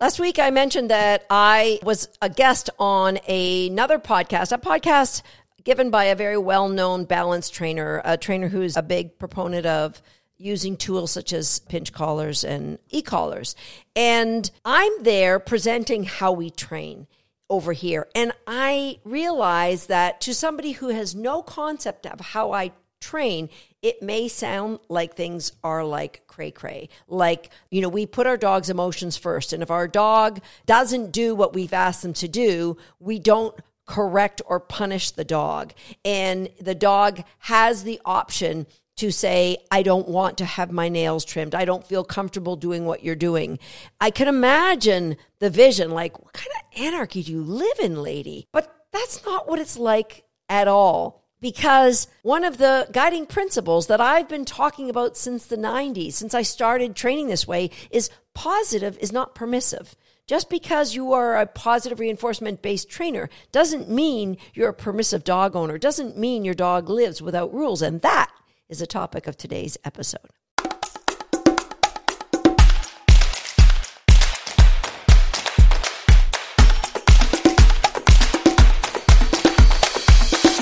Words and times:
Last 0.00 0.20
week, 0.20 0.38
I 0.38 0.50
mentioned 0.50 0.90
that 0.90 1.26
I 1.28 1.80
was 1.82 2.08
a 2.22 2.28
guest 2.28 2.70
on 2.78 3.16
another 3.28 3.98
podcast, 3.98 4.52
a 4.52 4.58
podcast 4.58 5.22
given 5.64 5.90
by 5.90 6.04
a 6.04 6.14
very 6.14 6.38
well 6.38 6.68
known 6.68 7.04
balance 7.04 7.50
trainer, 7.50 8.00
a 8.04 8.16
trainer 8.16 8.46
who's 8.46 8.76
a 8.76 8.82
big 8.82 9.18
proponent 9.18 9.66
of 9.66 10.00
using 10.36 10.76
tools 10.76 11.10
such 11.10 11.32
as 11.32 11.58
pinch 11.58 11.92
collars 11.92 12.44
and 12.44 12.78
e 12.90 13.02
collars. 13.02 13.56
And 13.96 14.48
I'm 14.64 15.02
there 15.02 15.40
presenting 15.40 16.04
how 16.04 16.30
we 16.30 16.50
train 16.50 17.08
over 17.50 17.72
here. 17.72 18.06
And 18.14 18.30
I 18.46 19.00
realize 19.02 19.86
that 19.86 20.20
to 20.22 20.32
somebody 20.32 20.72
who 20.72 20.90
has 20.90 21.16
no 21.16 21.42
concept 21.42 22.06
of 22.06 22.20
how 22.20 22.52
I 22.52 22.70
train, 23.00 23.48
it 23.82 24.02
may 24.02 24.28
sound 24.28 24.80
like 24.88 25.14
things 25.14 25.52
are 25.62 25.84
like 25.84 26.22
cray 26.26 26.50
cray. 26.50 26.88
Like, 27.06 27.50
you 27.70 27.80
know, 27.80 27.88
we 27.88 28.06
put 28.06 28.26
our 28.26 28.36
dog's 28.36 28.70
emotions 28.70 29.16
first. 29.16 29.52
And 29.52 29.62
if 29.62 29.70
our 29.70 29.88
dog 29.88 30.40
doesn't 30.66 31.12
do 31.12 31.34
what 31.34 31.54
we've 31.54 31.72
asked 31.72 32.02
them 32.02 32.12
to 32.14 32.28
do, 32.28 32.76
we 32.98 33.18
don't 33.18 33.54
correct 33.86 34.42
or 34.46 34.60
punish 34.60 35.12
the 35.12 35.24
dog. 35.24 35.72
And 36.04 36.48
the 36.60 36.74
dog 36.74 37.24
has 37.38 37.84
the 37.84 38.00
option 38.04 38.66
to 38.96 39.12
say, 39.12 39.56
I 39.70 39.82
don't 39.82 40.08
want 40.08 40.38
to 40.38 40.44
have 40.44 40.72
my 40.72 40.88
nails 40.88 41.24
trimmed. 41.24 41.54
I 41.54 41.64
don't 41.64 41.86
feel 41.86 42.02
comfortable 42.02 42.56
doing 42.56 42.84
what 42.84 43.04
you're 43.04 43.14
doing. 43.14 43.60
I 44.00 44.10
can 44.10 44.26
imagine 44.26 45.16
the 45.38 45.50
vision 45.50 45.92
like, 45.92 46.18
what 46.22 46.32
kind 46.32 46.50
of 46.56 46.82
anarchy 46.82 47.22
do 47.22 47.30
you 47.30 47.42
live 47.42 47.78
in, 47.80 48.02
lady? 48.02 48.48
But 48.52 48.74
that's 48.92 49.24
not 49.24 49.48
what 49.48 49.60
it's 49.60 49.78
like 49.78 50.24
at 50.48 50.66
all 50.66 51.27
because 51.40 52.08
one 52.22 52.44
of 52.44 52.58
the 52.58 52.88
guiding 52.92 53.26
principles 53.26 53.86
that 53.86 54.00
I've 54.00 54.28
been 54.28 54.44
talking 54.44 54.90
about 54.90 55.16
since 55.16 55.46
the 55.46 55.56
90s, 55.56 56.14
since 56.14 56.34
I 56.34 56.42
started 56.42 56.94
training 56.94 57.28
this 57.28 57.46
way, 57.46 57.70
is 57.90 58.10
positive 58.34 58.98
is 59.00 59.12
not 59.12 59.34
permissive. 59.34 59.96
Just 60.26 60.50
because 60.50 60.94
you 60.94 61.12
are 61.14 61.38
a 61.38 61.46
positive 61.46 62.00
reinforcement 62.00 62.60
based 62.60 62.90
trainer 62.90 63.30
doesn't 63.50 63.88
mean 63.88 64.36
you're 64.52 64.68
a 64.68 64.74
permissive 64.74 65.24
dog 65.24 65.56
owner, 65.56 65.78
doesn't 65.78 66.18
mean 66.18 66.44
your 66.44 66.54
dog 66.54 66.90
lives 66.90 67.22
without 67.22 67.52
rules. 67.54 67.80
And 67.80 68.02
that 68.02 68.30
is 68.68 68.80
the 68.80 68.86
topic 68.86 69.26
of 69.26 69.36
today's 69.36 69.78
episode. 69.84 70.28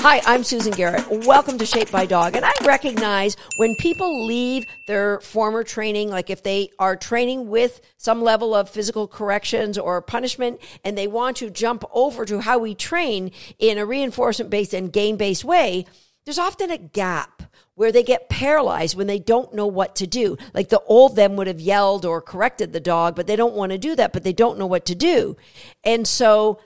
Hi, 0.09 0.21
I'm 0.25 0.45
Susan 0.45 0.71
Garrett. 0.71 1.05
Welcome 1.25 1.57
to 1.57 1.65
Shaped 1.65 1.91
by 1.91 2.05
Dog. 2.05 2.37
And 2.37 2.45
I 2.45 2.53
recognize 2.63 3.35
when 3.57 3.75
people 3.75 4.25
leave 4.25 4.65
their 4.85 5.19
former 5.19 5.65
training, 5.65 6.09
like 6.09 6.29
if 6.29 6.43
they 6.43 6.69
are 6.79 6.95
training 6.95 7.49
with 7.49 7.81
some 7.97 8.21
level 8.21 8.55
of 8.55 8.69
physical 8.69 9.09
corrections 9.09 9.77
or 9.77 10.01
punishment, 10.01 10.61
and 10.85 10.97
they 10.97 11.07
want 11.07 11.35
to 11.37 11.49
jump 11.49 11.83
over 11.91 12.23
to 12.23 12.39
how 12.39 12.57
we 12.57 12.73
train 12.73 13.31
in 13.59 13.77
a 13.77 13.85
reinforcement 13.85 14.49
based 14.49 14.73
and 14.73 14.93
game 14.93 15.17
based 15.17 15.43
way, 15.43 15.85
there's 16.23 16.39
often 16.39 16.71
a 16.71 16.77
gap 16.77 17.43
where 17.75 17.91
they 17.91 18.01
get 18.01 18.29
paralyzed 18.29 18.95
when 18.95 19.07
they 19.07 19.19
don't 19.19 19.53
know 19.53 19.67
what 19.67 19.93
to 19.97 20.07
do. 20.07 20.37
Like 20.53 20.69
the 20.69 20.81
old 20.87 21.17
them 21.17 21.35
would 21.35 21.47
have 21.47 21.59
yelled 21.59 22.05
or 22.05 22.21
corrected 22.21 22.71
the 22.71 22.79
dog, 22.79 23.15
but 23.15 23.27
they 23.27 23.35
don't 23.35 23.55
want 23.55 23.73
to 23.73 23.77
do 23.77 23.93
that, 23.97 24.13
but 24.13 24.23
they 24.23 24.31
don't 24.31 24.57
know 24.57 24.67
what 24.67 24.85
to 24.85 24.95
do. 24.95 25.35
And 25.83 26.07
so 26.07 26.61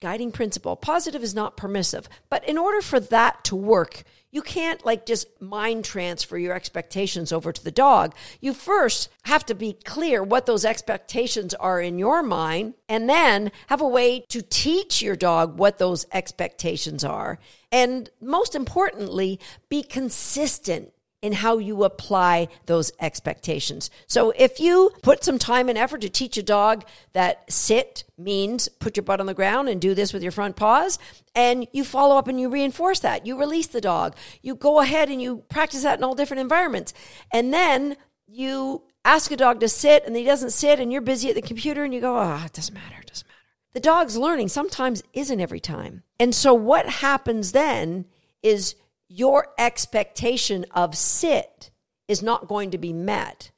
guiding 0.00 0.32
principle. 0.32 0.76
Positive 0.76 1.22
is 1.22 1.34
not 1.34 1.56
permissive. 1.56 2.08
But 2.28 2.46
in 2.48 2.58
order 2.58 2.80
for 2.80 3.00
that 3.00 3.44
to 3.44 3.56
work, 3.56 4.04
you 4.30 4.42
can't 4.42 4.84
like 4.84 5.06
just 5.06 5.40
mind 5.40 5.84
transfer 5.84 6.36
your 6.36 6.54
expectations 6.54 7.32
over 7.32 7.52
to 7.52 7.64
the 7.64 7.70
dog. 7.70 8.14
You 8.40 8.52
first 8.52 9.08
have 9.22 9.46
to 9.46 9.54
be 9.54 9.72
clear 9.72 10.22
what 10.22 10.44
those 10.44 10.64
expectations 10.64 11.54
are 11.54 11.80
in 11.80 11.98
your 11.98 12.22
mind 12.22 12.74
and 12.88 13.08
then 13.08 13.50
have 13.68 13.80
a 13.80 13.88
way 13.88 14.20
to 14.28 14.42
teach 14.42 15.00
your 15.00 15.16
dog 15.16 15.58
what 15.58 15.78
those 15.78 16.04
expectations 16.12 17.02
are. 17.02 17.38
And 17.72 18.10
most 18.20 18.54
importantly, 18.54 19.40
be 19.68 19.82
consistent 19.82 20.92
in 21.22 21.32
how 21.32 21.58
you 21.58 21.84
apply 21.84 22.48
those 22.66 22.92
expectations. 23.00 23.90
So 24.06 24.32
if 24.36 24.60
you 24.60 24.92
put 25.02 25.24
some 25.24 25.38
time 25.38 25.68
and 25.68 25.78
effort 25.78 26.02
to 26.02 26.08
teach 26.08 26.36
a 26.36 26.42
dog 26.42 26.84
that 27.14 27.50
sit 27.50 28.04
means 28.18 28.68
put 28.68 28.96
your 28.96 29.04
butt 29.04 29.20
on 29.20 29.26
the 29.26 29.34
ground 29.34 29.68
and 29.68 29.80
do 29.80 29.94
this 29.94 30.12
with 30.12 30.22
your 30.22 30.32
front 30.32 30.56
paws, 30.56 30.98
and 31.34 31.66
you 31.72 31.84
follow 31.84 32.16
up 32.16 32.28
and 32.28 32.40
you 32.40 32.48
reinforce 32.48 33.00
that, 33.00 33.26
you 33.26 33.38
release 33.38 33.66
the 33.66 33.80
dog, 33.80 34.14
you 34.42 34.54
go 34.54 34.80
ahead 34.80 35.08
and 35.08 35.20
you 35.20 35.38
practice 35.48 35.82
that 35.82 35.98
in 35.98 36.04
all 36.04 36.14
different 36.14 36.40
environments. 36.40 36.92
And 37.32 37.52
then 37.52 37.96
you 38.26 38.82
ask 39.04 39.30
a 39.30 39.36
dog 39.36 39.60
to 39.60 39.68
sit 39.68 40.04
and 40.04 40.16
he 40.16 40.24
doesn't 40.24 40.50
sit 40.50 40.80
and 40.80 40.92
you're 40.92 41.00
busy 41.00 41.28
at 41.30 41.34
the 41.34 41.42
computer 41.42 41.84
and 41.84 41.94
you 41.94 42.00
go, 42.00 42.18
oh, 42.18 42.42
it 42.44 42.52
doesn't 42.52 42.74
matter, 42.74 43.00
it 43.00 43.06
doesn't 43.06 43.26
matter. 43.26 43.40
The 43.72 43.80
dog's 43.80 44.16
learning 44.16 44.48
sometimes 44.48 45.02
isn't 45.12 45.40
every 45.40 45.60
time. 45.60 46.02
And 46.18 46.34
so 46.34 46.52
what 46.54 46.88
happens 46.88 47.52
then 47.52 48.06
is 48.42 48.74
your 49.08 49.48
expectation 49.58 50.64
of 50.72 50.96
sit 50.96 51.70
is 52.08 52.22
not 52.22 52.48
going 52.48 52.70
to 52.72 52.78
be 52.78 52.92
met. 52.92 53.50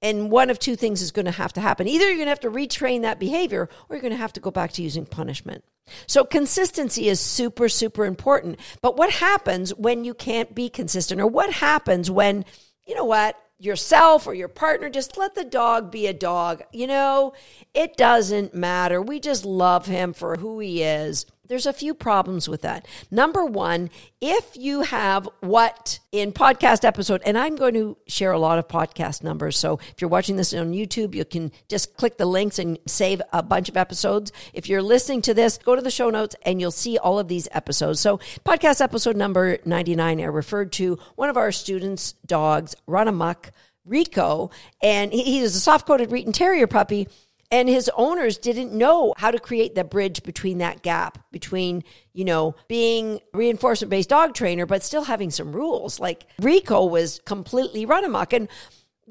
And 0.00 0.30
one 0.30 0.50
of 0.50 0.58
two 0.58 0.74
things 0.74 1.00
is 1.00 1.12
going 1.12 1.26
to 1.26 1.30
have 1.30 1.52
to 1.52 1.60
happen. 1.60 1.86
Either 1.86 2.06
you're 2.06 2.16
going 2.16 2.26
to 2.26 2.30
have 2.30 2.40
to 2.40 2.50
retrain 2.50 3.02
that 3.02 3.20
behavior 3.20 3.68
or 3.88 3.96
you're 3.96 4.02
going 4.02 4.12
to 4.12 4.16
have 4.16 4.32
to 4.32 4.40
go 4.40 4.50
back 4.50 4.72
to 4.72 4.82
using 4.82 5.06
punishment. 5.06 5.64
So 6.06 6.24
consistency 6.24 7.08
is 7.08 7.20
super, 7.20 7.68
super 7.68 8.04
important. 8.04 8.58
But 8.80 8.96
what 8.96 9.10
happens 9.10 9.74
when 9.74 10.04
you 10.04 10.14
can't 10.14 10.54
be 10.54 10.68
consistent? 10.68 11.20
Or 11.20 11.26
what 11.26 11.52
happens 11.52 12.10
when, 12.10 12.44
you 12.86 12.94
know 12.96 13.04
what, 13.04 13.36
yourself 13.58 14.26
or 14.26 14.34
your 14.34 14.48
partner, 14.48 14.90
just 14.90 15.16
let 15.16 15.34
the 15.34 15.44
dog 15.44 15.90
be 15.92 16.08
a 16.08 16.12
dog. 16.12 16.62
You 16.72 16.88
know, 16.88 17.32
it 17.74 17.96
doesn't 17.96 18.54
matter. 18.54 19.00
We 19.00 19.20
just 19.20 19.44
love 19.44 19.86
him 19.86 20.12
for 20.12 20.36
who 20.36 20.58
he 20.58 20.82
is. 20.82 21.26
There's 21.52 21.66
a 21.66 21.72
few 21.74 21.92
problems 21.92 22.48
with 22.48 22.62
that. 22.62 22.88
Number 23.10 23.44
one, 23.44 23.90
if 24.22 24.56
you 24.56 24.80
have 24.80 25.28
what 25.40 26.00
in 26.10 26.32
podcast 26.32 26.82
episode, 26.82 27.20
and 27.26 27.36
I'm 27.36 27.56
going 27.56 27.74
to 27.74 27.98
share 28.06 28.32
a 28.32 28.38
lot 28.38 28.58
of 28.58 28.68
podcast 28.68 29.22
numbers. 29.22 29.58
So 29.58 29.78
if 29.90 30.00
you're 30.00 30.08
watching 30.08 30.36
this 30.36 30.54
on 30.54 30.72
YouTube, 30.72 31.14
you 31.14 31.26
can 31.26 31.52
just 31.68 31.94
click 31.98 32.16
the 32.16 32.24
links 32.24 32.58
and 32.58 32.78
save 32.86 33.20
a 33.34 33.42
bunch 33.42 33.68
of 33.68 33.76
episodes. 33.76 34.32
If 34.54 34.66
you're 34.70 34.80
listening 34.80 35.20
to 35.20 35.34
this, 35.34 35.58
go 35.58 35.76
to 35.76 35.82
the 35.82 35.90
show 35.90 36.08
notes 36.08 36.34
and 36.40 36.58
you'll 36.58 36.70
see 36.70 36.96
all 36.96 37.18
of 37.18 37.28
these 37.28 37.48
episodes. 37.52 38.00
So 38.00 38.16
podcast 38.46 38.80
episode 38.80 39.16
number 39.16 39.58
99, 39.66 40.22
I 40.22 40.24
referred 40.24 40.72
to 40.72 40.98
one 41.16 41.28
of 41.28 41.36
our 41.36 41.52
students' 41.52 42.14
dogs, 42.24 42.74
run 42.86 43.08
amok, 43.08 43.52
Rico, 43.84 44.50
and 44.80 45.12
he 45.12 45.40
is 45.40 45.54
a 45.54 45.60
soft 45.60 45.86
coated 45.86 46.10
Wheaten 46.10 46.32
Terrier 46.32 46.66
puppy 46.66 47.08
and 47.52 47.68
his 47.68 47.90
owners 47.96 48.38
didn't 48.38 48.72
know 48.72 49.12
how 49.18 49.30
to 49.30 49.38
create 49.38 49.74
the 49.74 49.84
bridge 49.84 50.22
between 50.22 50.58
that 50.58 50.82
gap 50.82 51.18
between 51.30 51.84
you 52.14 52.24
know 52.24 52.56
being 52.66 53.20
reinforcement 53.34 53.90
based 53.90 54.08
dog 54.08 54.34
trainer 54.34 54.66
but 54.66 54.82
still 54.82 55.04
having 55.04 55.30
some 55.30 55.52
rules. 55.52 56.00
Like 56.00 56.26
rico 56.40 56.84
was 56.84 57.20
completely 57.24 57.86
run 57.86 58.04
amok. 58.04 58.32
And 58.32 58.48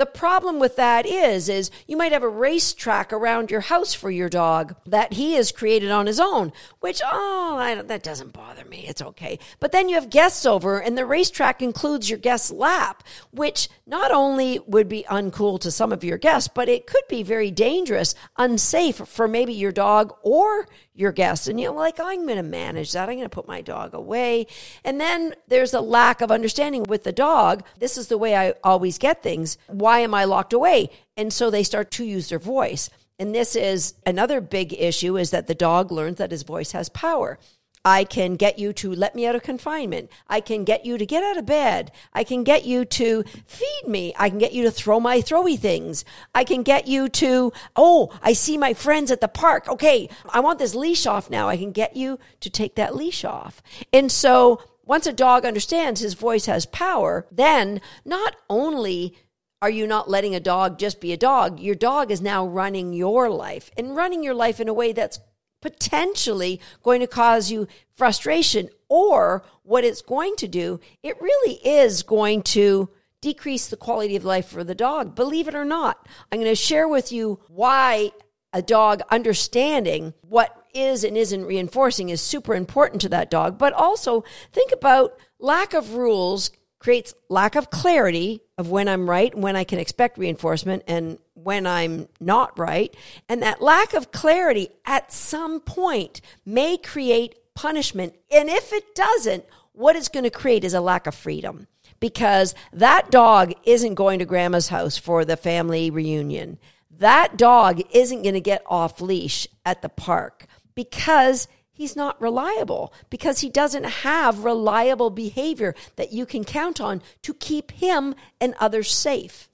the 0.01 0.05
problem 0.07 0.57
with 0.57 0.77
that 0.77 1.05
is, 1.05 1.47
is 1.47 1.69
you 1.85 1.95
might 1.95 2.11
have 2.11 2.23
a 2.23 2.27
racetrack 2.27 3.13
around 3.13 3.51
your 3.51 3.59
house 3.59 3.93
for 3.93 4.09
your 4.09 4.29
dog 4.29 4.73
that 4.87 5.13
he 5.13 5.33
has 5.33 5.51
created 5.51 5.91
on 5.91 6.07
his 6.07 6.19
own, 6.19 6.51
which, 6.79 7.03
oh, 7.05 7.83
that 7.85 8.01
doesn't 8.01 8.33
bother 8.33 8.65
me. 8.65 8.83
It's 8.87 9.03
okay. 9.03 9.37
But 9.59 9.71
then 9.71 9.89
you 9.89 9.93
have 9.93 10.09
guests 10.09 10.43
over 10.43 10.79
and 10.79 10.97
the 10.97 11.05
racetrack 11.05 11.61
includes 11.61 12.09
your 12.09 12.17
guest's 12.17 12.49
lap, 12.49 13.03
which 13.29 13.69
not 13.85 14.09
only 14.09 14.57
would 14.65 14.89
be 14.89 15.05
uncool 15.07 15.59
to 15.59 15.69
some 15.69 15.91
of 15.91 16.03
your 16.03 16.17
guests, 16.17 16.49
but 16.51 16.67
it 16.67 16.87
could 16.87 17.03
be 17.07 17.21
very 17.21 17.51
dangerous, 17.51 18.15
unsafe 18.39 19.07
for 19.07 19.27
maybe 19.27 19.53
your 19.53 19.71
dog 19.71 20.15
or 20.23 20.67
your 20.93 21.11
guests. 21.11 21.47
And 21.47 21.59
you're 21.59 21.71
like, 21.71 21.99
I'm 21.99 22.25
going 22.25 22.37
to 22.37 22.43
manage 22.43 22.91
that. 22.91 23.09
I'm 23.09 23.15
going 23.15 23.25
to 23.25 23.29
put 23.29 23.47
my 23.47 23.61
dog 23.61 23.93
away. 23.93 24.47
And 24.83 24.99
then 24.99 25.33
there's 25.47 25.73
a 25.73 25.81
lack 25.81 26.21
of 26.21 26.31
understanding 26.31 26.83
with 26.83 27.03
the 27.03 27.11
dog. 27.11 27.63
This 27.79 27.97
is 27.97 28.07
the 28.07 28.17
way 28.17 28.35
I 28.35 28.53
always 28.63 28.97
get 28.97 29.23
things. 29.23 29.57
Why 29.67 29.99
am 29.99 30.13
I 30.13 30.25
locked 30.25 30.53
away? 30.53 30.89
And 31.15 31.31
so 31.31 31.49
they 31.49 31.63
start 31.63 31.91
to 31.91 32.03
use 32.03 32.29
their 32.29 32.39
voice. 32.39 32.89
And 33.19 33.35
this 33.35 33.55
is 33.55 33.93
another 34.05 34.41
big 34.41 34.73
issue 34.73 35.17
is 35.17 35.29
that 35.31 35.47
the 35.47 35.55
dog 35.55 35.91
learns 35.91 36.17
that 36.17 36.31
his 36.31 36.43
voice 36.43 36.71
has 36.71 36.89
power. 36.89 37.37
I 37.83 38.03
can 38.03 38.35
get 38.35 38.59
you 38.59 38.73
to 38.73 38.93
let 38.93 39.15
me 39.15 39.25
out 39.25 39.35
of 39.35 39.41
confinement. 39.41 40.11
I 40.27 40.39
can 40.39 40.63
get 40.63 40.85
you 40.85 40.97
to 40.97 41.05
get 41.05 41.23
out 41.23 41.37
of 41.37 41.45
bed. 41.45 41.91
I 42.13 42.23
can 42.23 42.43
get 42.43 42.63
you 42.63 42.85
to 42.85 43.23
feed 43.45 43.87
me. 43.87 44.13
I 44.17 44.29
can 44.29 44.37
get 44.37 44.53
you 44.53 44.63
to 44.63 44.71
throw 44.71 44.99
my 44.99 45.17
throwy 45.19 45.57
things. 45.57 46.05
I 46.35 46.43
can 46.43 46.61
get 46.61 46.87
you 46.87 47.09
to, 47.09 47.51
oh, 47.75 48.11
I 48.21 48.33
see 48.33 48.57
my 48.57 48.73
friends 48.73 49.09
at 49.09 49.21
the 49.21 49.27
park. 49.27 49.67
Okay, 49.67 50.09
I 50.29 50.41
want 50.41 50.59
this 50.59 50.75
leash 50.75 51.07
off 51.07 51.29
now. 51.29 51.49
I 51.49 51.57
can 51.57 51.71
get 51.71 51.95
you 51.95 52.19
to 52.41 52.49
take 52.49 52.75
that 52.75 52.95
leash 52.95 53.25
off. 53.25 53.63
And 53.91 54.11
so 54.11 54.61
once 54.85 55.07
a 55.07 55.13
dog 55.13 55.45
understands 55.45 56.01
his 56.01 56.13
voice 56.13 56.45
has 56.45 56.65
power, 56.67 57.25
then 57.31 57.81
not 58.05 58.35
only 58.49 59.15
are 59.61 59.69
you 59.69 59.85
not 59.85 60.09
letting 60.09 60.35
a 60.35 60.39
dog 60.39 60.79
just 60.79 60.99
be 60.99 61.13
a 61.13 61.17
dog? 61.17 61.59
Your 61.59 61.75
dog 61.75 62.11
is 62.11 62.21
now 62.21 62.45
running 62.45 62.93
your 62.93 63.29
life 63.29 63.69
and 63.77 63.95
running 63.95 64.23
your 64.23 64.33
life 64.33 64.59
in 64.59 64.67
a 64.67 64.73
way 64.73 64.91
that's 64.91 65.19
potentially 65.61 66.59
going 66.83 66.99
to 66.99 67.07
cause 67.07 67.51
you 67.51 67.67
frustration 67.95 68.69
or 68.89 69.43
what 69.63 69.83
it's 69.83 70.01
going 70.01 70.35
to 70.37 70.47
do, 70.47 70.79
it 71.03 71.21
really 71.21 71.55
is 71.65 72.03
going 72.03 72.41
to 72.41 72.89
decrease 73.21 73.67
the 73.67 73.77
quality 73.77 74.15
of 74.15 74.25
life 74.25 74.47
for 74.47 74.63
the 74.63 74.75
dog. 74.75 75.15
Believe 75.15 75.47
it 75.47 75.55
or 75.55 75.65
not, 75.65 76.07
I'm 76.31 76.39
going 76.39 76.51
to 76.51 76.55
share 76.55 76.87
with 76.87 77.11
you 77.11 77.39
why 77.47 78.11
a 78.51 78.61
dog 78.61 79.01
understanding 79.09 80.13
what 80.21 80.65
is 80.73 81.03
and 81.03 81.17
isn't 81.17 81.45
reinforcing 81.45 82.09
is 82.09 82.19
super 82.19 82.55
important 82.55 83.01
to 83.01 83.09
that 83.09 83.29
dog. 83.29 83.57
But 83.57 83.73
also 83.73 84.23
think 84.51 84.71
about 84.71 85.17
lack 85.39 85.73
of 85.73 85.93
rules 85.93 86.51
creates 86.79 87.13
lack 87.29 87.55
of 87.55 87.69
clarity 87.69 88.41
of 88.57 88.69
when 88.69 88.87
I'm 88.87 89.09
right, 89.09 89.31
and 89.33 89.43
when 89.43 89.55
I 89.55 89.63
can 89.63 89.77
expect 89.77 90.17
reinforcement, 90.17 90.83
and 90.87 91.19
when 91.43 91.65
I'm 91.65 92.07
not 92.19 92.57
right. 92.57 92.95
And 93.27 93.41
that 93.41 93.61
lack 93.61 93.93
of 93.93 94.11
clarity 94.11 94.69
at 94.85 95.11
some 95.11 95.59
point 95.59 96.21
may 96.45 96.77
create 96.77 97.35
punishment. 97.53 98.15
And 98.31 98.49
if 98.49 98.73
it 98.73 98.95
doesn't, 98.95 99.45
what 99.73 99.95
it's 99.95 100.09
going 100.09 100.23
to 100.23 100.29
create 100.29 100.63
is 100.63 100.73
a 100.73 100.81
lack 100.81 101.07
of 101.07 101.15
freedom 101.15 101.67
because 101.99 102.55
that 102.73 103.11
dog 103.11 103.53
isn't 103.63 103.95
going 103.95 104.19
to 104.19 104.25
grandma's 104.25 104.67
house 104.67 104.97
for 104.97 105.23
the 105.23 105.37
family 105.37 105.89
reunion. 105.89 106.59
That 106.97 107.37
dog 107.37 107.81
isn't 107.91 108.23
going 108.23 108.33
to 108.33 108.41
get 108.41 108.63
off 108.65 109.01
leash 109.01 109.47
at 109.65 109.81
the 109.81 109.89
park 109.89 110.45
because 110.75 111.47
he's 111.71 111.95
not 111.95 112.21
reliable 112.21 112.93
because 113.09 113.39
he 113.39 113.49
doesn't 113.49 113.85
have 113.85 114.43
reliable 114.43 115.09
behavior 115.09 115.73
that 115.95 116.11
you 116.11 116.25
can 116.25 116.43
count 116.43 116.81
on 116.81 117.01
to 117.23 117.33
keep 117.33 117.71
him 117.71 118.13
and 118.39 118.53
others 118.59 118.91
safe. 118.91 119.49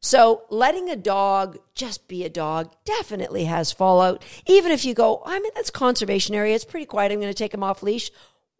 So 0.00 0.42
letting 0.50 0.88
a 0.88 0.96
dog 0.96 1.58
just 1.74 2.06
be 2.06 2.24
a 2.24 2.28
dog 2.28 2.72
definitely 2.84 3.44
has 3.44 3.72
fallout. 3.72 4.22
Even 4.46 4.72
if 4.72 4.84
you 4.84 4.94
go, 4.94 5.22
I 5.24 5.40
mean, 5.40 5.52
that's 5.54 5.70
conservation 5.70 6.34
area. 6.34 6.54
It's 6.54 6.64
pretty 6.64 6.86
quiet. 6.86 7.12
I'm 7.12 7.20
going 7.20 7.32
to 7.32 7.34
take 7.34 7.54
him 7.54 7.64
off 7.64 7.82
leash. 7.82 8.10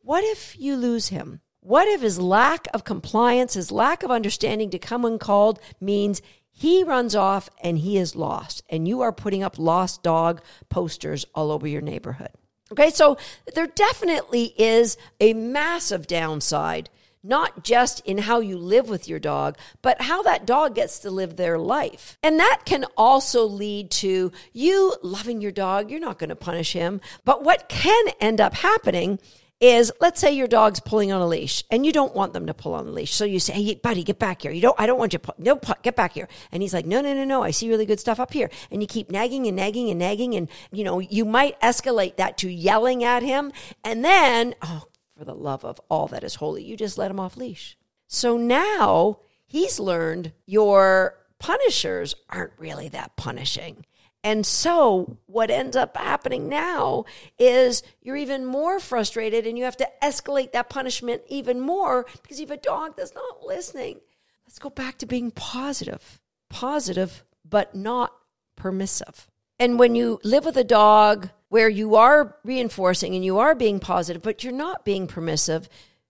What 0.01 0.25
if 0.25 0.59
you 0.59 0.77
lose 0.77 1.09
him? 1.09 1.41
What 1.61 1.89
if 1.89 2.01
his 2.01 2.19
lack 2.19 2.69
of 2.73 2.85
compliance, 2.85 3.55
his 3.55 3.73
lack 3.73 4.03
of 4.03 4.11
understanding 4.11 4.71
to 4.71 4.79
come 4.79 5.03
when 5.03 5.19
called 5.19 5.61
means 5.81 6.23
he 6.49 6.85
runs 6.85 7.15
off 7.15 7.51
and 7.61 7.79
he 7.79 7.99
is 7.99 8.17
lost 8.17 8.63
and 8.71 8.87
you 8.87 9.01
are 9.01 9.13
putting 9.13 9.43
up 9.43 9.59
lost 9.59 10.03
dog 10.03 10.43
posters 10.69 11.27
all 11.35 11.51
over 11.51 11.67
your 11.67 11.83
neighborhood? 11.83 12.31
Okay, 12.73 12.91
so 12.91 13.17
there 13.55 13.67
definitely 13.67 14.55
is 14.57 14.97
a 15.21 15.35
massive 15.35 16.07
downside, 16.07 16.89
not 17.27 17.65
just 17.65 18.01
in 18.01 18.19
how 18.19 18.41
you 18.41 18.57
live 18.57 18.89
with 18.89 19.09
your 19.09 19.19
dog, 19.19 19.59
but 19.83 20.03
how 20.03 20.23
that 20.23 20.47
dog 20.47 20.75
gets 20.75 21.01
to 21.01 21.11
live 21.11 21.37
their 21.37 21.59
life. 21.59 22.19
And 22.23 22.39
that 22.39 22.63
can 22.65 22.85
also 22.97 23.45
lead 23.45 23.91
to 23.93 24.33
you 24.53 24.95
loving 25.03 25.41
your 25.41 25.53
dog. 25.53 25.91
You're 25.91 26.01
not 26.01 26.19
going 26.19 26.31
to 26.31 26.37
punish 26.37 26.73
him. 26.73 27.01
But 27.25 27.43
what 27.43 27.69
can 27.69 28.09
end 28.21 28.41
up 28.41 28.55
happening 28.55 29.19
is 29.59 29.91
let's 30.01 30.21
say 30.21 30.33
your 30.33 30.47
dog's 30.47 30.81
pulling 30.81 31.13
on 31.13 31.23
a 31.23 31.27
leash 31.27 31.65
and 31.71 31.87
you 31.87 31.93
don't 31.93 32.15
want 32.15 32.35
them 32.35 32.47
to 32.47 32.55
pull 32.55 32.75
on 32.75 32.85
the 32.85 32.93
leash. 32.93 33.15
So 33.15 33.25
you 33.25 33.41
say, 33.41 33.55
Hey, 33.55 33.75
buddy, 33.75 34.05
get 34.05 34.19
back 34.19 34.43
here. 34.43 34.53
You 34.53 34.61
don't, 34.61 34.79
I 34.79 34.87
don't 34.87 34.99
want 34.99 35.13
you, 35.13 35.19
pull, 35.19 35.35
no, 35.39 35.59
get 35.83 35.97
back 35.97 36.13
here. 36.13 36.29
And 36.53 36.63
he's 36.63 36.75
like, 36.75 36.85
no, 36.85 37.01
no, 37.01 37.15
no, 37.15 37.25
no. 37.25 37.43
I 37.43 37.53
see 37.53 37.69
really 37.69 37.87
good 37.87 38.01
stuff 38.01 38.21
up 38.21 38.33
here. 38.33 38.51
And 38.71 38.83
you 38.83 38.87
keep 38.87 39.11
nagging 39.11 39.47
and 39.47 39.57
nagging 39.57 39.89
and 39.89 39.99
nagging. 39.99 40.35
And, 40.35 40.49
you 40.73 40.85
know, 40.85 40.99
you 40.99 41.25
might 41.25 41.59
escalate 41.63 42.17
that 42.17 42.37
to 42.39 42.51
yelling 42.51 43.03
at 43.03 43.23
him. 43.23 43.51
And 43.83 44.05
then, 44.05 44.55
oh, 44.61 44.85
for 45.17 45.25
the 45.25 45.35
love 45.35 45.65
of 45.65 45.81
all 45.89 46.07
that 46.09 46.25
is 46.25 46.37
holy, 46.37 46.63
you 46.63 46.77
just 46.77 46.99
let 46.99 47.11
him 47.11 47.21
off 47.21 47.37
leash. 47.37 47.77
So 48.07 48.37
now 48.37 49.21
he's 49.47 49.81
learned 49.81 50.33
your 50.47 51.19
punishers 51.39 52.15
aren't 52.29 52.53
really 52.59 52.89
that 52.89 53.17
punishing. 53.17 53.85
And 54.25 54.45
so, 54.45 55.19
what 55.27 55.53
ends 55.53 55.77
up 55.77 55.97
happening 55.97 56.49
now 56.49 57.05
is 57.39 57.85
you're 58.03 58.17
even 58.17 58.45
more 58.45 58.81
frustrated 58.81 59.47
and 59.47 59.57
you 59.57 59.63
have 59.63 59.77
to 59.77 59.89
escalate 60.03 60.51
that 60.51 60.69
punishment 60.69 61.23
even 61.29 61.61
more 61.61 62.07
because 62.23 62.41
you 62.41 62.47
have 62.47 62.59
a 62.59 62.61
dog 62.61 62.97
that's 62.97 63.15
not 63.15 63.45
listening. 63.47 64.01
Let's 64.45 64.59
go 64.59 64.69
back 64.71 64.99
to 64.99 65.07
being 65.07 65.31
positive, 65.31 66.21
positive, 66.49 67.23
but 67.49 67.77
not 67.77 68.13
permissive. 68.57 69.29
And 69.61 69.79
when 69.79 69.95
you 69.95 70.19
live 70.25 70.45
with 70.45 70.57
a 70.57 70.65
dog 70.65 71.31
where 71.49 71.69
you 71.69 71.95
are 71.95 72.37
reinforcing 72.45 73.15
and 73.15 73.25
you 73.25 73.39
are 73.39 73.55
being 73.55 73.81
positive, 73.81 74.23
but 74.23 74.43
you're 74.43 74.53
not 74.53 74.85
being 74.85 75.07
permissive, 75.07 75.69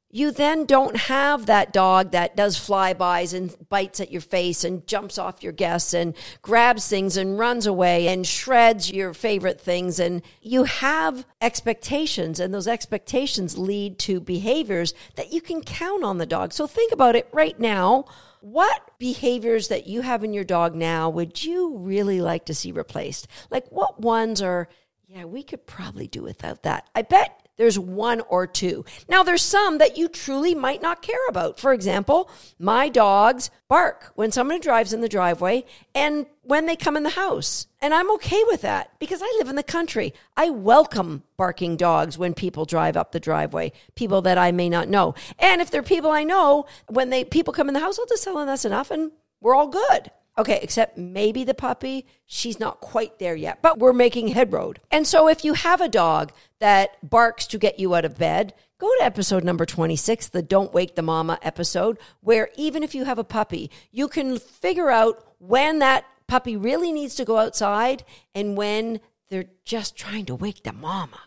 you 0.09 0.31
then 0.31 0.65
don't 0.65 0.97
have 0.97 1.45
that 1.45 1.73
dog 1.73 2.13
that 2.13 2.37
does 2.37 2.57
flybys 2.57 3.35
and 3.35 3.55
bites 3.69 4.01
at 4.01 4.11
your 4.11 4.21
face 4.21 4.65
and 4.65 4.87
jumps 4.87 5.19
off 5.19 5.43
your 5.43 5.53
guests 5.53 5.93
and 5.93 6.15
grabs 6.41 6.89
things 6.89 7.17
and 7.19 7.39
runs 7.39 7.67
away 7.67 8.09
and 8.09 8.27
shreds 8.27 8.91
your 8.91 9.13
favorite 9.13 9.61
things. 9.61 9.99
And 9.99 10.23
you 10.41 10.65
have 10.65 11.27
expectations, 11.43 12.41
and 12.41 12.55
those 12.55 12.69
expectations 12.69 13.59
lead 13.59 13.99
to 14.01 14.21
behaviors 14.21 14.95
that 15.17 15.33
you 15.33 15.41
can 15.43 15.61
count 15.61 16.05
on 16.05 16.19
the 16.19 16.25
dog. 16.25 16.53
So 16.53 16.67
think 16.67 16.93
about 16.93 17.17
it 17.17 17.29
right 17.33 17.59
now. 17.59 18.07
What 18.41 18.93
behaviors 18.99 19.69
that 19.69 19.89
you 19.89 20.03
have 20.03 20.23
in 20.23 20.33
your 20.33 20.45
dog 20.45 20.75
now 20.75 21.11
would 21.11 21.45
you 21.45 21.77
really 21.77 22.21
like 22.21 22.47
to 22.47 22.55
see 22.55 22.71
replaced? 22.71 23.27
Like 23.51 23.67
what 23.71 24.01
ones 24.01 24.41
are, 24.41 24.69
yeah, 25.09 25.25
we 25.25 25.43
could 25.43 25.67
probably 25.67 26.09
do 26.09 26.23
without 26.23 26.65
that. 26.65 26.89
I 26.95 27.03
bet 27.03 27.49
there's 27.57 27.79
one 27.79 28.21
or 28.23 28.47
two. 28.47 28.85
Now, 29.09 29.23
there's 29.23 29.43
some 29.43 29.79
that 29.79 29.97
you 29.97 30.09
truly 30.09 30.55
might 30.55 30.83
not 30.83 31.01
care 31.01 31.27
about. 31.29 31.61
For 31.61 31.73
example, 31.73 32.29
my 32.59 32.89
dogs 32.89 33.51
bark 33.69 34.13
when 34.15 34.33
someone 34.33 34.61
drives 34.61 34.93
in 34.93 35.01
the 35.01 35.09
driveway 35.09 35.65
and 35.95 36.27
when 36.43 36.67
they 36.67 36.75
come 36.75 36.97
in 36.97 37.05
the 37.05 37.11
house. 37.11 37.69
And 37.81 37.95
I'm 37.95 38.11
okay 38.15 38.43
with 38.49 38.63
that 38.63 38.99
because 38.99 39.23
I 39.23 39.37
live 39.39 39.49
in 39.49 39.57
the 39.57 39.63
country. 39.63 40.13
I 40.37 40.51
welcome 40.51 41.23
barking 41.37 41.77
dogs 41.77 42.19
when 42.19 42.35
people 42.35 42.65
drive 42.65 42.97
up 42.97 43.13
the 43.13 43.21
driveway, 43.21 43.73
people 43.95 44.23
that 44.23 44.39
I 44.39 44.51
may 44.51 44.69
not 44.69 44.89
know. 44.89 45.15
And 45.39 45.63
if 45.63 45.71
they're 45.71 45.85
people 45.85 46.11
I 46.11 46.25
know, 46.25 46.67
when 46.89 47.11
they 47.11 47.25
people 47.25 47.55
come 47.55 47.69
in 47.69 47.75
the 47.75 47.81
house, 47.81 47.99
I'll 47.99 48.07
just 48.07 48.25
tell 48.25 48.37
them 48.37 48.47
that's 48.47 48.65
enough 48.65 48.91
and 48.91 49.13
we're 49.41 49.55
all 49.55 49.69
good. 49.69 50.11
Okay, 50.39 50.61
except 50.63 50.99
maybe 50.99 51.45
the 51.45 51.55
puppy, 51.55 52.07
she's 52.27 52.61
not 52.61 52.81
quite 52.81 53.19
there 53.19 53.35
yet, 53.35 53.63
but 53.63 53.79
we're 53.79 53.95
making 53.95 54.29
head 54.29 54.53
road. 54.53 54.81
And 54.91 55.07
so 55.07 55.29
if 55.29 55.45
you 55.45 55.55
have 55.55 55.81
a 55.81 55.89
dog 55.89 56.33
that 56.59 56.91
barks 57.09 57.47
to 57.49 57.59
get 57.59 57.79
you 57.79 57.95
out 57.95 58.05
of 58.05 58.19
bed, 58.19 58.53
go 58.79 58.91
to 58.99 59.05
episode 59.05 59.45
number 59.45 59.65
26, 59.65 60.29
the 60.29 60.43
Don't 60.43 60.75
Wake 60.75 60.95
the 60.95 61.03
Mama 61.03 61.39
episode, 61.41 61.99
where 62.21 62.51
even 62.57 62.83
if 62.83 62.95
you 62.95 63.05
have 63.05 63.19
a 63.19 63.25
puppy, 63.25 63.71
you 63.91 64.09
can 64.09 64.39
figure 64.39 64.91
out 64.91 65.25
when 65.39 65.79
that 65.79 66.05
puppy 66.27 66.57
really 66.57 66.93
needs 66.93 67.15
to 67.15 67.25
go 67.25 67.39
outside 67.39 68.05
and 68.35 68.57
when 68.59 69.01
they're 69.31 69.47
just 69.65 69.97
trying 69.97 70.27
to 70.27 70.35
wake 70.35 70.65
the 70.65 70.73
mama. 70.73 71.21